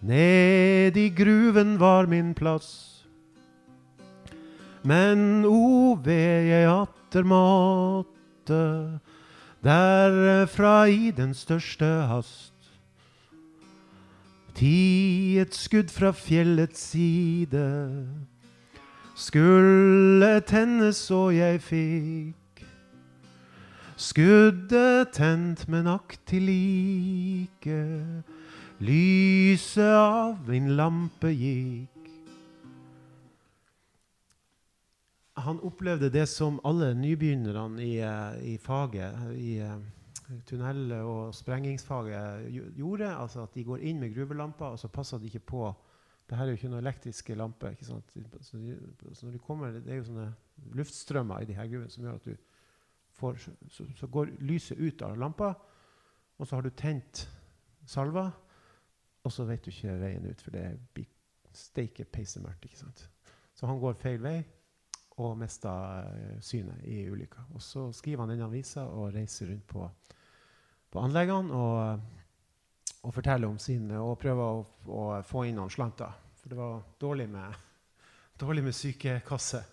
ned 0.00 0.96
i 0.96 1.08
gruven 1.10 1.76
var 1.80 2.06
min 2.06 2.32
plass. 2.38 3.04
Men 4.86 5.42
o 5.44 5.98
ved 6.00 6.46
jeg 6.48 6.70
atter 6.70 7.26
måtte, 7.26 8.62
derfra 9.64 10.88
i 10.88 11.10
den 11.10 11.34
største 11.34 11.86
hast. 12.10 12.54
Ti 14.54 15.38
et 15.38 15.54
skudd 15.54 15.90
fra 15.94 16.10
fjellets 16.10 16.80
side 16.90 17.66
skulle 19.18 20.40
tennes 20.46 20.96
så 21.08 21.28
jeg 21.34 21.62
fikk. 21.62 22.64
Skuddet 23.98 25.10
tent, 25.14 25.64
men 25.68 25.90
akk 25.90 26.14
til 26.26 26.46
like. 26.46 27.78
Lyset 28.78 29.82
av 29.90 30.36
min 30.46 30.76
lampe 30.78 31.32
gikk. 31.34 31.97
Han 35.44 35.60
opplevde 35.60 36.10
det 36.10 36.26
som 36.28 36.60
alle 36.66 36.94
nybegynnerne 36.94 37.82
i, 37.84 37.98
eh, 38.02 38.54
i 38.54 38.56
faget, 38.58 39.36
i 39.36 39.58
eh, 39.58 39.76
tunnel- 40.46 40.92
og 41.02 41.34
sprengingsfaget, 41.34 42.48
gjorde. 42.76 43.16
Altså 43.16 43.42
at 43.42 43.54
de 43.54 43.64
går 43.64 43.76
inn 43.76 44.00
med 44.00 44.14
gruvelamper, 44.14 44.66
og 44.66 44.78
så 44.78 44.88
passer 44.88 45.18
de 45.18 45.30
ikke 45.30 45.46
på 45.54 45.74
det 46.28 46.36
her 46.36 46.44
er 46.44 46.52
jo 46.52 46.58
ikke 46.58 46.68
noen 46.68 46.84
elektriske 46.84 47.34
lamper. 47.34 47.70
ikke 47.72 47.84
sant? 47.88 48.10
Så, 48.40 48.58
når 49.26 49.32
de 49.32 49.38
kommer, 49.38 49.70
Det 49.72 49.92
er 49.92 49.96
jo 49.96 50.04
sånne 50.04 50.34
luftstrømmer 50.76 51.40
i 51.40 51.44
de 51.44 51.54
her 51.54 51.66
gruvene 51.66 51.90
som 51.90 52.04
gjør 52.04 52.14
at 52.14 52.24
du 52.24 52.36
får, 53.16 53.38
så, 53.70 53.86
så 53.96 54.06
går 54.06 54.34
lyset 54.40 54.78
ut 54.78 55.02
av 55.02 55.16
lampa, 55.16 55.54
og 56.38 56.46
så 56.46 56.56
har 56.56 56.62
du 56.62 56.70
tent 56.70 57.24
salva, 57.86 58.30
og 59.24 59.32
så 59.32 59.44
vet 59.44 59.64
du 59.64 59.70
ikke 59.70 59.96
veien 60.00 60.28
ut, 60.28 60.42
for 60.42 60.50
det 60.50 60.66
blir 60.94 61.08
steike 61.52 62.04
peisemørkt. 62.04 63.08
Så 63.54 63.66
han 63.66 63.80
går 63.80 63.96
feil 63.98 64.20
vei 64.22 64.44
og 65.18 65.34
mister 65.38 66.04
eh, 66.06 66.38
synet 66.44 66.84
i 66.86 67.02
ulykka. 67.10 67.48
Og 67.54 67.62
så 67.62 67.88
skriver 67.96 68.22
han 68.22 68.32
denne 68.32 68.46
avisa 68.48 68.86
og 68.86 69.12
reiser 69.14 69.50
rundt 69.52 69.66
på, 69.70 69.86
på 70.92 71.02
anleggene 71.02 71.58
og, 71.58 72.06
og 73.02 73.14
forteller 73.14 73.50
om 73.50 73.58
sin 73.62 73.90
og 73.98 74.18
prøver 74.22 74.60
å, 74.60 74.64
å 74.94 75.04
få 75.26 75.46
inn 75.48 75.58
noen 75.58 75.72
slanter. 75.74 76.14
For 76.38 76.52
det 76.52 76.58
var 76.60 76.84
dårlig 77.02 77.28
med, 77.32 77.56
dårlig 78.42 78.66
med 78.68 78.76
sykekasse. 78.78 79.64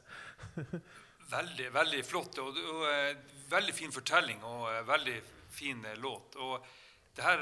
Veldig, 1.25 1.71
veldig 1.73 1.99
flott. 2.05 2.37
Og, 2.37 2.57
og 2.69 2.83
eh, 2.85 3.15
veldig 3.49 3.73
fin 3.73 3.93
fortelling 3.93 4.43
og 4.45 4.67
eh, 4.69 4.83
veldig 4.85 5.15
fin 5.55 5.79
låt. 5.97 6.35
Og 6.37 6.67
det 7.17 7.23
her 7.25 7.41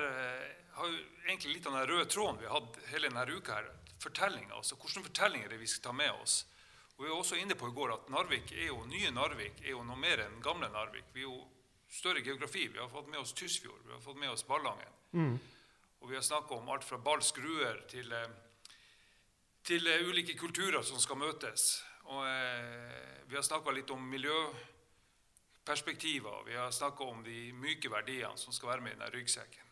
har 0.78 0.88
jo 0.88 1.02
egentlig 1.26 1.58
litt 1.58 1.68
av 1.68 1.76
den 1.76 1.90
røde 1.90 2.06
tråden 2.08 2.40
vi 2.40 2.48
har 2.48 2.62
hatt 2.62 2.78
hele 2.94 3.10
denne 3.10 3.26
uka. 3.28 3.58
her. 3.58 3.68
Fortellinger, 4.00 4.56
altså 4.56 4.78
Hvilke 4.80 5.04
fortellinger 5.10 5.50
er 5.50 5.54
det 5.56 5.60
vi 5.60 5.68
skal 5.68 5.90
ta 5.90 5.96
med 6.00 6.16
oss? 6.24 6.38
Og 6.98 7.06
Vi 7.06 7.10
var 7.10 7.18
også 7.18 7.36
inne 7.42 7.56
på 7.56 7.68
i 7.68 7.74
går 7.74 7.94
at 7.94 8.10
Narvik 8.14 8.52
er 8.54 8.68
jo, 8.70 8.86
nye 8.86 9.12
Narvik 9.12 9.62
er 9.64 9.72
jo 9.74 9.84
noe 9.84 9.98
mer 9.98 10.20
enn 10.28 10.42
gamle 10.46 10.70
Narvik. 10.70 11.06
Vi 11.14 11.22
er 11.24 11.30
jo 11.30 11.48
større 11.90 12.22
geografi. 12.22 12.68
Vi 12.68 12.80
har 12.80 12.90
fått 12.90 13.10
med 13.10 13.20
oss 13.20 13.34
Tysfjord, 13.34 13.82
vi 13.86 13.94
har 13.94 14.02
fått 14.02 14.18
med 14.18 14.30
oss 14.30 14.46
Ballangen. 14.48 14.94
Og 16.04 16.10
vi 16.10 16.16
har 16.16 16.22
snakka 16.26 16.56
om 16.56 16.70
alt 16.70 16.84
fra 16.84 16.98
Ball 16.98 17.22
skruer 17.24 17.84
til, 17.88 18.12
eh, 18.12 18.28
til 19.64 19.88
eh, 19.88 20.10
ulike 20.10 20.38
kulturer 20.38 20.82
som 20.84 21.00
skal 21.00 21.18
møtes. 21.18 21.84
Og 22.12 22.28
eh, 22.28 23.24
vi 23.30 23.36
har 23.36 23.44
snakka 23.44 23.72
litt 23.72 23.90
om 23.90 24.10
miljøperspektiver. 24.12 26.44
Vi 26.46 26.56
har 26.60 26.72
snakka 26.72 27.04
om 27.04 27.24
de 27.24 27.54
myke 27.54 27.90
verdiene 27.90 28.38
som 28.38 28.54
skal 28.54 28.70
være 28.74 28.82
med 28.82 28.92
i 28.92 28.96
denne 28.98 29.10
ryggsekken. 29.16 29.64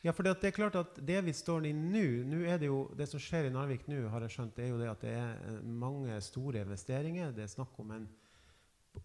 Ja, 0.00 0.14
for 0.16 0.24
det, 0.24 0.38
er 0.48 0.56
klart 0.56 0.78
at 0.80 0.96
det 1.04 1.18
vi 1.26 1.32
står 1.36 1.66
i 1.68 1.74
nå 1.76 2.24
nå 2.24 2.40
er 2.48 2.58
Det 2.58 2.70
jo, 2.70 2.86
det 2.96 3.04
som 3.10 3.20
skjer 3.20 3.50
i 3.50 3.52
Narvik 3.52 3.84
nå, 3.88 4.06
har 4.08 4.24
jeg 4.24 4.32
skjønt, 4.32 4.54
det 4.56 4.64
er 4.64 4.70
jo 4.72 4.78
det 4.80 4.88
at 4.88 5.02
det 5.04 5.12
er 5.12 5.42
eh, 5.44 5.58
mange 5.62 6.16
store 6.24 6.62
investeringer. 6.64 7.34
Det 7.36 7.44
er 7.44 7.52
snakk 7.52 7.76
om 7.82 7.92
en 7.92 8.06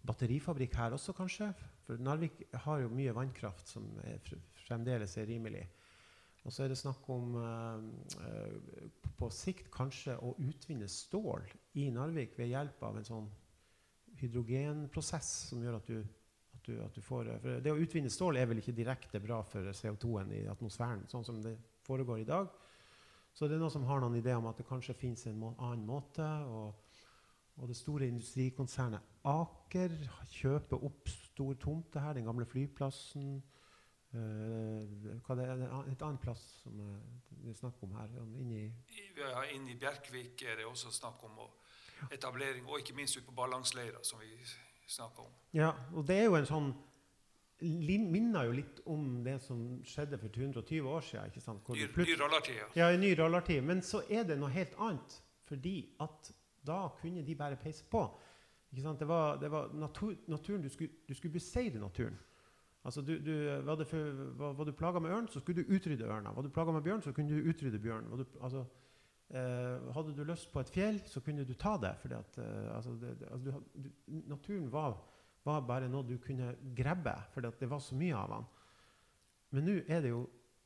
batterifabrikk 0.08 0.78
her 0.80 0.96
også, 0.96 1.14
kanskje. 1.18 1.50
For 1.84 2.00
Narvik 2.00 2.46
har 2.64 2.80
jo 2.80 2.94
mye 2.96 3.16
vannkraft 3.16 3.68
som 3.76 3.90
er, 4.08 4.24
fremdeles 4.64 5.18
er 5.20 5.28
rimelig. 5.28 5.66
Og 6.46 6.54
så 6.54 6.64
er 6.64 6.72
det 6.72 6.80
snakk 6.80 7.10
om 7.12 7.36
eh, 7.42 7.86
eh, 8.30 8.90
på 9.20 9.30
sikt 9.34 9.68
kanskje 9.74 10.16
å 10.22 10.32
utvinne 10.40 10.88
stål 10.88 11.44
i 11.82 11.90
Narvik 11.92 12.40
ved 12.40 12.54
hjelp 12.54 12.88
av 12.88 13.02
en 13.02 13.08
sånn 13.08 13.32
hydrogenprosess 14.22 15.32
som 15.50 15.64
gjør 15.66 15.82
at 15.82 15.92
du, 15.92 16.06
at 16.66 16.74
du, 16.74 16.84
at 16.86 16.96
du 16.96 17.02
får 17.02 17.30
eh, 17.30 17.42
For 17.42 17.64
det 17.64 17.74
å 17.74 17.80
utvinne 17.82 18.12
stål 18.12 18.40
er 18.40 18.50
vel 18.50 18.62
ikke 18.62 18.76
direkte 18.76 19.22
bra 19.22 19.42
for 19.46 19.72
CO2-en 19.72 20.34
i 20.34 20.46
atmosfæren, 20.50 21.06
sånn 21.12 21.26
som 21.26 21.42
det 21.44 21.56
foregår 21.86 22.24
i 22.24 22.30
dag. 22.30 22.50
Så 23.36 23.48
det 23.48 23.58
er 23.58 23.62
noen 23.62 23.74
som 23.74 23.86
har 23.86 24.02
noen 24.02 24.18
idé 24.18 24.34
om 24.36 24.48
at 24.50 24.58
det 24.58 24.68
kanskje 24.68 24.96
fins 24.98 25.26
en 25.28 25.38
må 25.38 25.52
annen 25.60 25.86
måte. 25.86 26.26
Og, 26.48 26.96
og 27.60 27.68
det 27.70 27.76
store 27.78 28.08
industrikonsernet 28.08 29.12
Aker 29.28 29.94
kjøper 30.32 30.86
opp 30.88 31.10
stor 31.12 31.58
tomte 31.60 32.02
her, 32.02 32.16
den 32.16 32.28
gamle 32.28 32.48
flyplassen. 32.48 33.42
Uh, 34.16 34.86
hva 35.26 35.36
det 35.36 35.48
er 35.50 35.64
et 35.92 36.04
annet 36.06 36.22
plass 36.24 36.44
som 36.62 36.78
eh, 36.80 37.08
det 37.42 37.52
er 37.52 37.58
snakk 37.58 37.82
om 37.84 37.98
her? 37.98 38.14
Inni 38.40 38.62
ja, 39.18 39.42
inni 39.52 39.76
Bjerkvik 39.82 40.46
er 40.48 40.62
det 40.62 40.68
også 40.70 40.94
snakk 40.96 41.26
om 41.28 41.42
etablering, 42.16 42.64
og 42.70 42.80
ikke 42.80 42.96
minst 42.96 43.18
ute 43.18 43.26
på 43.28 43.36
Ballangsleira, 43.36 44.00
som 44.08 44.22
vi 44.24 44.32
snakker 44.88 45.26
om. 45.26 45.32
Ja, 45.54 45.72
og 45.94 46.08
det 46.08 46.20
er 46.20 46.28
jo 46.30 46.36
en 46.40 46.50
sånn 46.50 46.74
Minner 47.66 48.50
jo 48.50 48.52
litt 48.52 48.82
om 48.92 49.24
det 49.24 49.38
som 49.42 49.60
skjedde 49.88 50.18
for 50.20 50.28
220 50.28 50.90
år 50.92 51.06
siden. 51.08 51.30
ikke 51.32 51.42
sant? 51.42 51.62
Hvor 51.64 51.78
Ny, 51.80 51.86
ny 51.88 52.16
rallartid. 52.20 52.58
Ja, 52.76 52.90
en 52.92 53.00
ny 53.00 53.14
rallartid. 53.18 53.62
Men 53.64 53.82
så 53.82 54.02
er 54.12 54.26
det 54.28 54.36
noe 54.38 54.52
helt 54.52 54.76
annet. 54.76 55.22
Fordi 55.48 55.96
at 56.04 56.34
Da 56.66 56.90
kunne 57.00 57.24
de 57.26 57.36
bare 57.36 57.56
peise 57.56 57.86
på. 57.86 58.04
Det 58.76 59.08
var, 59.08 59.38
det 59.40 59.52
var 59.52 59.72
natur, 59.74 60.16
naturen, 60.28 60.62
Du 60.62 60.70
skulle, 60.70 60.90
du 61.08 61.14
skulle 61.14 61.34
beseire 61.34 61.80
naturen. 61.80 62.18
Altså 62.86 63.02
du, 63.02 63.18
du, 63.26 63.62
var, 63.66 63.84
for, 63.84 63.98
var, 64.38 64.54
var, 64.54 64.64
du 64.64 64.72
plaga 64.72 65.00
med 65.00 65.10
ørn, 65.10 65.28
så 65.28 65.40
skulle 65.40 65.64
du 65.64 65.74
utrydde 65.74 66.06
ørna. 66.06 66.32
Var 66.32 66.42
du 66.42 66.50
plaga 66.50 66.72
med 66.72 66.82
bjørn, 66.82 67.02
så 67.02 67.12
kunne 67.12 67.34
du 67.34 67.50
utrydde 67.50 67.80
bjørn. 67.80 68.06
Du, 68.18 68.26
altså, 68.42 68.66
eh, 69.30 69.92
hadde 69.96 70.16
du 70.16 70.24
lyst 70.28 70.52
på 70.54 70.62
et 70.62 70.72
fjell, 70.74 71.02
så 71.10 71.22
kunne 71.26 71.46
du 71.48 71.54
ta 71.54 71.76
det. 71.82 71.96
fordi 72.02 72.16
at, 72.16 72.38
eh, 72.38 72.76
altså, 72.76 72.96
det, 73.02 73.18
altså, 73.32 73.62
naturen 74.28 74.72
var, 74.72 74.98
var, 75.44 75.62
bare 75.68 75.90
noe 75.90 76.08
du 76.08 76.18
kunne 76.18 76.56
grabbe, 76.78 77.16
for 77.34 77.42
det 77.42 77.70
var 77.70 77.80
så 77.80 77.96
mye 77.96 78.16
av 78.16 78.34
den. 78.36 78.50
Men 79.56 79.70
nå 79.72 80.26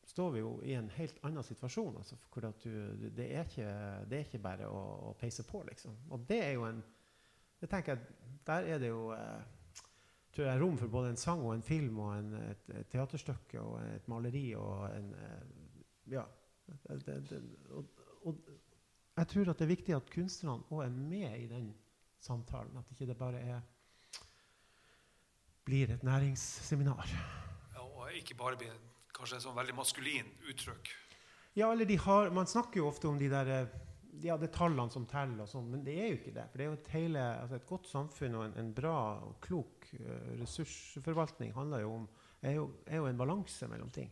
står 0.09 0.31
vi 0.33 0.39
jo 0.41 0.55
i 0.65 0.73
en 0.73 0.89
helt 0.95 1.19
annen 1.23 1.45
situasjon. 1.45 1.97
Altså, 1.97 2.17
hvor 2.33 2.41
du, 2.41 2.71
det, 3.15 3.27
er 3.29 3.45
ikke, 3.45 3.69
det, 4.09 4.17
er 4.17 4.25
ikke, 4.25 4.41
bare 4.41 4.69
å, 4.69 4.79
å, 5.09 5.13
peise 5.19 5.45
på, 5.45 5.61
liksom. 5.67 5.95
Og 6.09 6.25
det 6.29 6.41
er 6.47 6.57
jo 6.57 6.65
en 6.69 6.81
det 7.59 7.67
tenker 7.67 7.97
jeg, 7.97 8.35
Der 8.47 8.69
er 8.71 8.77
det 8.79 8.87
jo 8.87 9.09
eh, 9.11 9.41
tror 10.31 10.45
jeg, 10.47 10.61
rom 10.61 10.77
for 10.79 10.87
både 10.87 11.09
en 11.11 11.19
sang 11.19 11.41
og 11.43 11.53
en 11.53 11.65
film 11.65 11.99
og 11.99 12.13
en, 12.15 12.33
et, 12.39 12.69
et, 12.71 12.87
teaterstykke 12.87 13.59
og 13.61 13.81
et 13.83 14.07
maleri 14.07 14.53
og 14.55 14.87
en 14.95 15.13
Ja. 16.09 16.23
Det, 16.87 17.15
det, 17.29 17.41
og, 17.73 17.85
og, 18.25 18.39
jeg 19.19 19.27
tror 19.33 19.51
at 19.51 19.59
det 19.59 19.65
er 19.65 19.73
viktig 19.73 19.95
at 19.95 20.11
kunstnerne 20.13 20.67
òg 20.71 20.85
er 20.85 20.93
med 20.95 21.33
i 21.35 21.47
den 21.51 21.73
samtalen. 22.23 22.77
At 22.79 22.91
ikke 22.93 23.09
det 23.09 23.17
bare 23.19 23.41
er, 23.41 23.59
blir 25.67 25.91
et 25.93 26.05
næringsseminar. 26.07 27.11
Ja, 27.75 27.83
og 27.83 28.13
ikke 28.15 28.37
bare 28.39 28.59
blir 28.59 28.77
kanskje 29.15 29.41
et 29.41 29.45
sånn 29.45 29.57
veldig 29.57 29.75
maskulin 29.75 30.31
uttrykk. 30.47 30.93
Ja, 31.57 31.71
eller 31.71 31.85
de 31.89 31.97
har, 31.99 32.29
Man 32.31 32.47
snakker 32.47 32.79
jo 32.79 32.87
ofte 32.87 33.09
om 33.09 33.19
de 33.19 33.27
der 33.29 33.51
eh, 33.51 33.77
ja, 34.23 34.37
det 34.37 34.49
er 34.49 34.55
tallene 34.55 34.91
som 34.91 35.05
teller, 35.09 35.43
og 35.43 35.51
sånn, 35.51 35.69
men 35.71 35.83
det 35.85 35.95
er 35.99 36.09
jo 36.09 36.17
ikke 36.19 36.33
det. 36.35 36.47
For 36.49 36.59
det 36.59 36.65
er 36.65 36.69
jo 36.69 36.77
et, 36.77 36.89
hele, 36.95 37.25
altså 37.43 37.59
et 37.59 37.69
godt 37.69 37.87
samfunn 37.87 38.35
og 38.39 38.45
en, 38.47 38.57
en 38.61 38.73
bra 38.75 38.95
og 39.25 39.37
klok 39.43 39.87
uh, 39.99 40.33
ressursforvaltning 40.39 41.53
handler 41.55 41.85
jo 41.85 41.93
om, 42.01 42.07
er 42.41 42.57
jo, 42.57 42.65
er 42.87 42.99
jo 42.99 43.07
en 43.09 43.19
balanse 43.19 43.69
mellom 43.71 43.91
ting. 43.95 44.11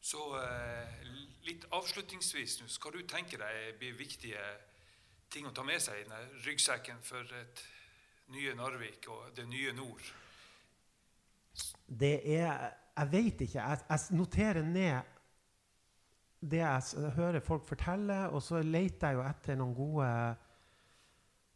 Så 0.00 0.20
uh, 0.34 1.08
litt 1.46 1.66
avslutningsvis 1.74 2.60
nå, 2.60 2.68
skal 2.70 2.94
du 2.94 3.02
tenke 3.08 3.40
deg 3.40 3.76
blir 3.80 3.96
viktige 3.98 4.42
ting 5.32 5.48
å 5.48 5.52
ta 5.52 5.64
med 5.66 5.82
seg 5.82 6.00
i 6.00 6.06
denne 6.06 6.42
ryggsekken 6.46 7.02
for 7.04 7.36
et 7.36 7.64
nye 8.32 8.54
Narvik 8.56 9.08
og 9.12 9.32
det 9.36 9.48
nye 9.48 9.74
nord? 9.76 10.12
Det 11.86 12.20
er 12.24 12.74
Jeg 12.98 13.12
vet 13.12 13.40
ikke. 13.40 13.62
Jeg, 13.62 13.78
jeg 13.88 14.16
noterer 14.18 14.62
ned 14.62 15.14
det 16.50 16.58
jeg 16.58 17.12
hører 17.14 17.40
folk 17.40 17.66
fortelle, 17.66 18.28
og 18.28 18.42
så 18.42 18.62
leter 18.62 19.08
jeg 19.12 19.18
jo 19.18 19.22
etter 19.22 19.58
noen 19.58 19.74
gode 19.74 20.08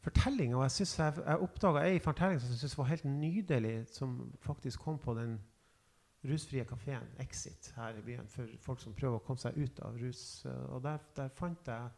fortellinger. 0.02 0.56
Og 0.56 0.62
jeg, 0.62 0.70
synes 0.70 0.98
jeg, 0.98 1.24
jeg 1.26 1.46
oppdaga 1.46 1.84
ei 1.86 1.98
fortelling 2.02 2.40
som 2.40 2.50
jeg 2.50 2.58
synes 2.62 2.78
var 2.78 2.90
helt 2.90 3.04
nydelig, 3.04 3.74
som 3.94 4.16
faktisk 4.42 4.80
kom 4.86 4.98
på 4.98 5.14
den 5.18 5.40
rusfrie 6.28 6.64
kafeen 6.64 7.08
Exit 7.22 7.72
her 7.76 7.98
i 7.98 8.04
byen 8.06 8.28
for 8.30 8.50
folk 8.62 8.80
som 8.82 8.94
prøver 8.94 9.18
å 9.18 9.24
komme 9.26 9.42
seg 9.42 9.58
ut 9.58 9.82
av 9.82 9.98
rus. 9.98 10.22
Og 10.46 10.82
der, 10.84 11.02
der 11.16 11.32
fant 11.34 11.68
jeg 11.68 11.88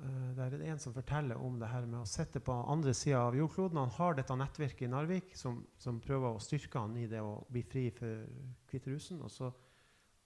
uh, 0.00 0.30
Der 0.36 0.46
er 0.46 0.56
det 0.56 0.70
en 0.70 0.80
som 0.82 0.94
forteller 0.96 1.40
om 1.42 1.58
det 1.60 1.70
her 1.72 1.86
med 1.88 2.00
å 2.00 2.08
sitte 2.08 2.40
på 2.44 2.56
andre 2.72 2.94
sida 2.96 3.26
av 3.26 3.36
jordkloden. 3.36 3.82
Han 3.82 3.94
har 3.98 4.16
dette 4.16 4.38
nettverket 4.38 4.86
i 4.86 4.90
Narvik 4.92 5.36
som, 5.36 5.60
som 5.78 6.00
prøver 6.00 6.32
å 6.32 6.42
styrke 6.42 6.80
han 6.80 6.96
i 6.96 7.08
det 7.10 7.20
å 7.20 7.38
bli 7.52 7.64
fri 7.68 7.90
for 7.94 8.24
kvitterusen. 8.70 9.20
Og 9.24 9.32
så, 9.32 9.52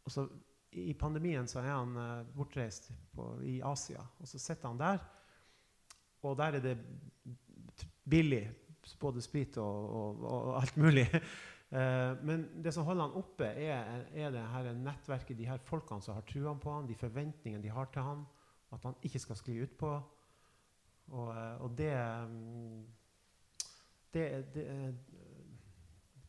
og 0.05 0.15
så 0.15 0.29
i 0.71 0.95
pandemien 0.95 1.49
så 1.51 1.65
er 1.65 1.73
han 1.73 1.97
uh, 1.99 2.27
bortreist 2.37 2.93
på, 3.17 3.33
i 3.43 3.59
Asia. 3.67 4.05
Og 4.23 4.31
så 4.31 4.39
sitter 4.39 4.71
han 4.71 4.79
der, 4.79 5.03
og 6.23 6.37
der 6.39 6.59
er 6.59 6.69
det 6.71 6.79
billig. 8.05 8.45
Både 9.01 9.23
sprit 9.23 9.57
og, 9.61 9.91
og, 9.97 10.23
og 10.25 10.55
alt 10.61 10.77
mulig. 10.81 11.05
uh, 11.75 12.13
men 12.27 12.47
det 12.65 12.75
som 12.75 12.87
holder 12.89 13.09
han 13.09 13.19
oppe, 13.21 13.49
er, 13.49 14.07
er 14.13 14.35
det 14.35 14.47
her 14.55 14.71
nettverket, 14.79 15.39
de 15.39 15.49
her 15.49 15.63
folkene 15.65 16.05
som 16.05 16.19
har 16.19 16.27
trua 16.29 16.55
på 16.59 16.75
han, 16.75 16.89
de 16.89 16.99
forventningene 16.99 17.63
de 17.65 17.75
har 17.75 17.91
til 17.93 18.07
han, 18.07 18.25
at 18.75 18.87
han 18.87 18.99
ikke 19.07 19.23
skal 19.23 19.39
skli 19.39 19.61
utpå. 19.67 19.93
Og, 21.11 21.29
uh, 21.29 21.63
og 21.65 21.75
det, 21.79 21.95
um, 22.25 22.85
det, 24.15 24.27
det 24.55 24.67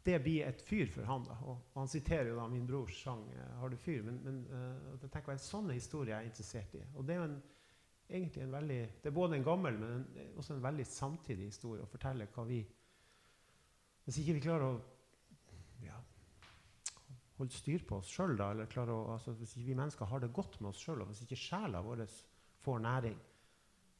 det 0.05 0.17
blir 0.23 0.47
et 0.47 0.61
fyr 0.65 0.89
for 0.89 1.05
han. 1.05 1.25
da, 1.27 1.37
og, 1.45 1.57
Han 1.75 1.89
siterer 1.89 2.31
jo 2.31 2.37
da 2.39 2.47
min 2.49 2.67
brors 2.67 3.03
sang 3.03 3.21
eh, 3.33 3.57
'Har 3.59 3.69
du 3.69 3.77
fyr?' 3.77 4.03
Men, 4.03 4.19
men 4.23 4.45
jeg 5.01 5.11
tenker 5.11 5.31
en 5.31 5.39
sånn 5.39 5.69
historie 5.69 6.15
er 6.15 6.25
interessert 6.25 6.73
i. 6.75 6.81
Og 6.95 7.05
det 7.05 7.15
er 7.15 7.19
jo 7.19 7.27
en, 7.29 7.41
egentlig 8.09 8.43
en 8.43 8.51
veldig, 8.51 8.79
det 9.03 9.09
er 9.09 9.15
både 9.15 9.37
en 9.37 9.43
gammel, 9.43 9.77
men 9.79 9.91
en, 9.91 10.37
også 10.37 10.55
en 10.55 10.63
veldig 10.63 10.85
samtidig 10.85 11.51
historie. 11.51 11.83
Å 11.83 11.91
fortelle 11.91 12.29
hva 12.33 12.45
vi 12.49 12.65
Hvis 14.03 14.17
ikke 14.17 14.33
vi 14.33 14.41
klarer 14.41 14.65
å 14.65 14.81
ja, 15.85 15.97
holde 17.41 17.55
styr 17.55 17.83
på 17.87 17.99
oss 18.01 18.11
sjøl, 18.13 18.35
eller 18.37 18.91
å, 18.93 18.99
altså, 19.15 19.33
hvis 19.39 19.57
vi 19.57 19.75
mennesker 19.77 20.09
har 20.09 20.23
det 20.23 20.31
godt 20.35 20.59
med 20.61 20.71
oss 20.71 20.81
sjøl, 20.83 21.01
og 21.01 21.11
hvis 21.11 21.23
ikke 21.25 21.39
sjela 21.39 21.83
vår 21.85 22.05
får 22.61 22.81
næring 22.85 23.19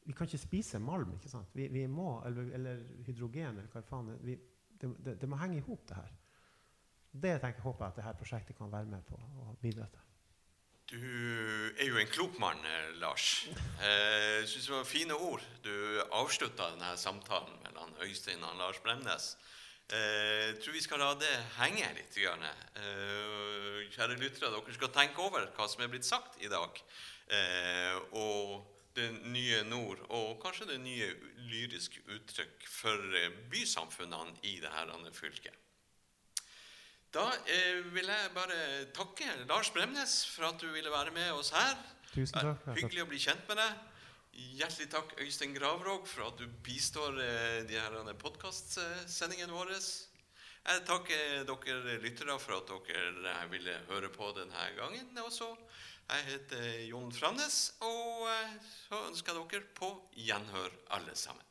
Vi 0.03 0.13
kan 0.17 0.25
ikke 0.25 0.37
spise 0.41 0.79
malm. 0.81 1.11
ikke 1.13 1.29
sant? 1.29 1.49
Vi, 1.53 1.67
vi 1.69 1.85
må, 1.87 2.23
eller, 2.25 2.47
eller, 2.57 2.79
hydrogen, 3.05 3.59
eller 3.59 3.69
hva 3.69 3.83
faen 3.85 4.07
vi, 4.25 4.33
det, 4.81 4.89
det, 5.05 5.13
det 5.21 5.29
må 5.29 5.37
henge 5.37 5.59
i 5.59 5.65
hop, 5.67 5.83
det 5.87 5.95
her. 5.95 6.15
Det 7.11 7.35
tenker, 7.41 7.61
håper 7.61 7.85
jeg 7.85 7.91
at 7.91 7.99
dette 7.99 8.17
prosjektet 8.17 8.57
kan 8.57 8.71
være 8.71 8.89
med 8.89 9.05
på 9.05 9.19
å 9.19 9.53
bidra 9.61 9.85
til. 9.93 10.07
Du 10.91 10.97
er 11.77 11.85
jo 11.85 11.99
en 12.01 12.09
klok 12.09 12.39
mann, 12.39 12.65
eh, 12.65 12.89
Lars. 12.99 13.45
Jeg 13.47 14.41
eh, 14.41 14.47
syns 14.49 14.65
det 14.67 14.73
var 14.73 14.89
fine 14.89 15.15
ord. 15.15 15.45
Du 15.63 15.71
avslutta 16.11 16.71
denne 16.73 16.95
samtalen 16.97 17.61
mellom 17.63 17.93
Øystein 18.03 18.43
og 18.43 18.57
Lars 18.59 18.81
Bremnes. 18.83 19.35
Eh, 19.91 20.51
jeg 20.51 20.59
tror 20.63 20.75
vi 20.77 20.83
skal 20.83 21.01
la 21.03 21.13
det 21.19 21.31
henge 21.59 21.87
litt. 21.97 22.17
Eh, 22.17 23.79
kjære 23.91 24.19
lyttere, 24.19 24.51
dere 24.53 24.75
skal 24.77 24.93
tenke 24.95 25.23
over 25.23 25.49
hva 25.55 25.67
som 25.67 25.83
er 25.83 25.91
blitt 25.91 26.07
sagt 26.07 26.39
i 26.41 26.51
dag. 26.51 26.83
og 28.11 28.67
det 28.95 29.07
nye 29.31 29.63
nord, 29.69 29.99
og 30.09 30.39
kanskje 30.43 30.67
det 30.73 30.79
nye 30.83 31.07
lyriske 31.47 32.03
uttrykk 32.11 32.65
for 32.67 33.15
eh, 33.17 33.31
bysamfunnene 33.51 34.35
i 34.47 34.57
dette 34.63 35.13
fylket. 35.15 35.55
Da 37.11 37.27
eh, 37.47 37.79
vil 37.91 38.07
jeg 38.07 38.33
bare 38.35 38.59
takke 38.95 39.27
Lars 39.47 39.71
Bremnes 39.71 40.17
for 40.31 40.47
at 40.51 40.59
du 40.61 40.67
ville 40.71 40.91
være 40.91 41.11
med 41.15 41.31
oss 41.31 41.51
her. 41.55 41.75
Tusen 42.11 42.39
takk. 42.39 42.67
Hyggelig 42.75 43.05
å 43.05 43.09
bli 43.11 43.19
kjent 43.23 43.47
med 43.47 43.59
deg. 43.59 43.87
Hjertelig 44.31 44.87
takk, 44.91 45.11
Øystein 45.19 45.53
Gravråg, 45.53 46.07
for 46.07 46.29
at 46.29 46.39
du 46.39 46.47
bistår 46.63 47.17
eh, 47.19 47.57
de 47.67 47.75
her 47.75 48.13
podkastsendingene 48.21 49.51
våre. 49.51 49.75
Jeg 49.75 50.83
takker 50.87 51.43
dere 51.49 51.97
lyttere 51.99 52.37
for 52.39 52.55
at 52.61 52.71
dere 52.87 53.33
eh, 53.33 53.45
ville 53.51 53.75
høre 53.89 54.09
på 54.13 54.31
denne 54.37 54.67
gangen. 54.77 55.17
også. 55.17 55.51
Jeg 56.11 56.25
heter 56.29 56.79
Jon 56.87 57.11
Framnes, 57.11 57.59
og 57.83 58.27
eh, 58.31 58.55
så 58.87 59.03
ønsker 59.09 59.35
jeg 59.35 59.51
dere 59.51 59.73
på 59.75 59.91
gjenhør, 60.15 60.79
alle 60.95 61.15
sammen. 61.15 61.50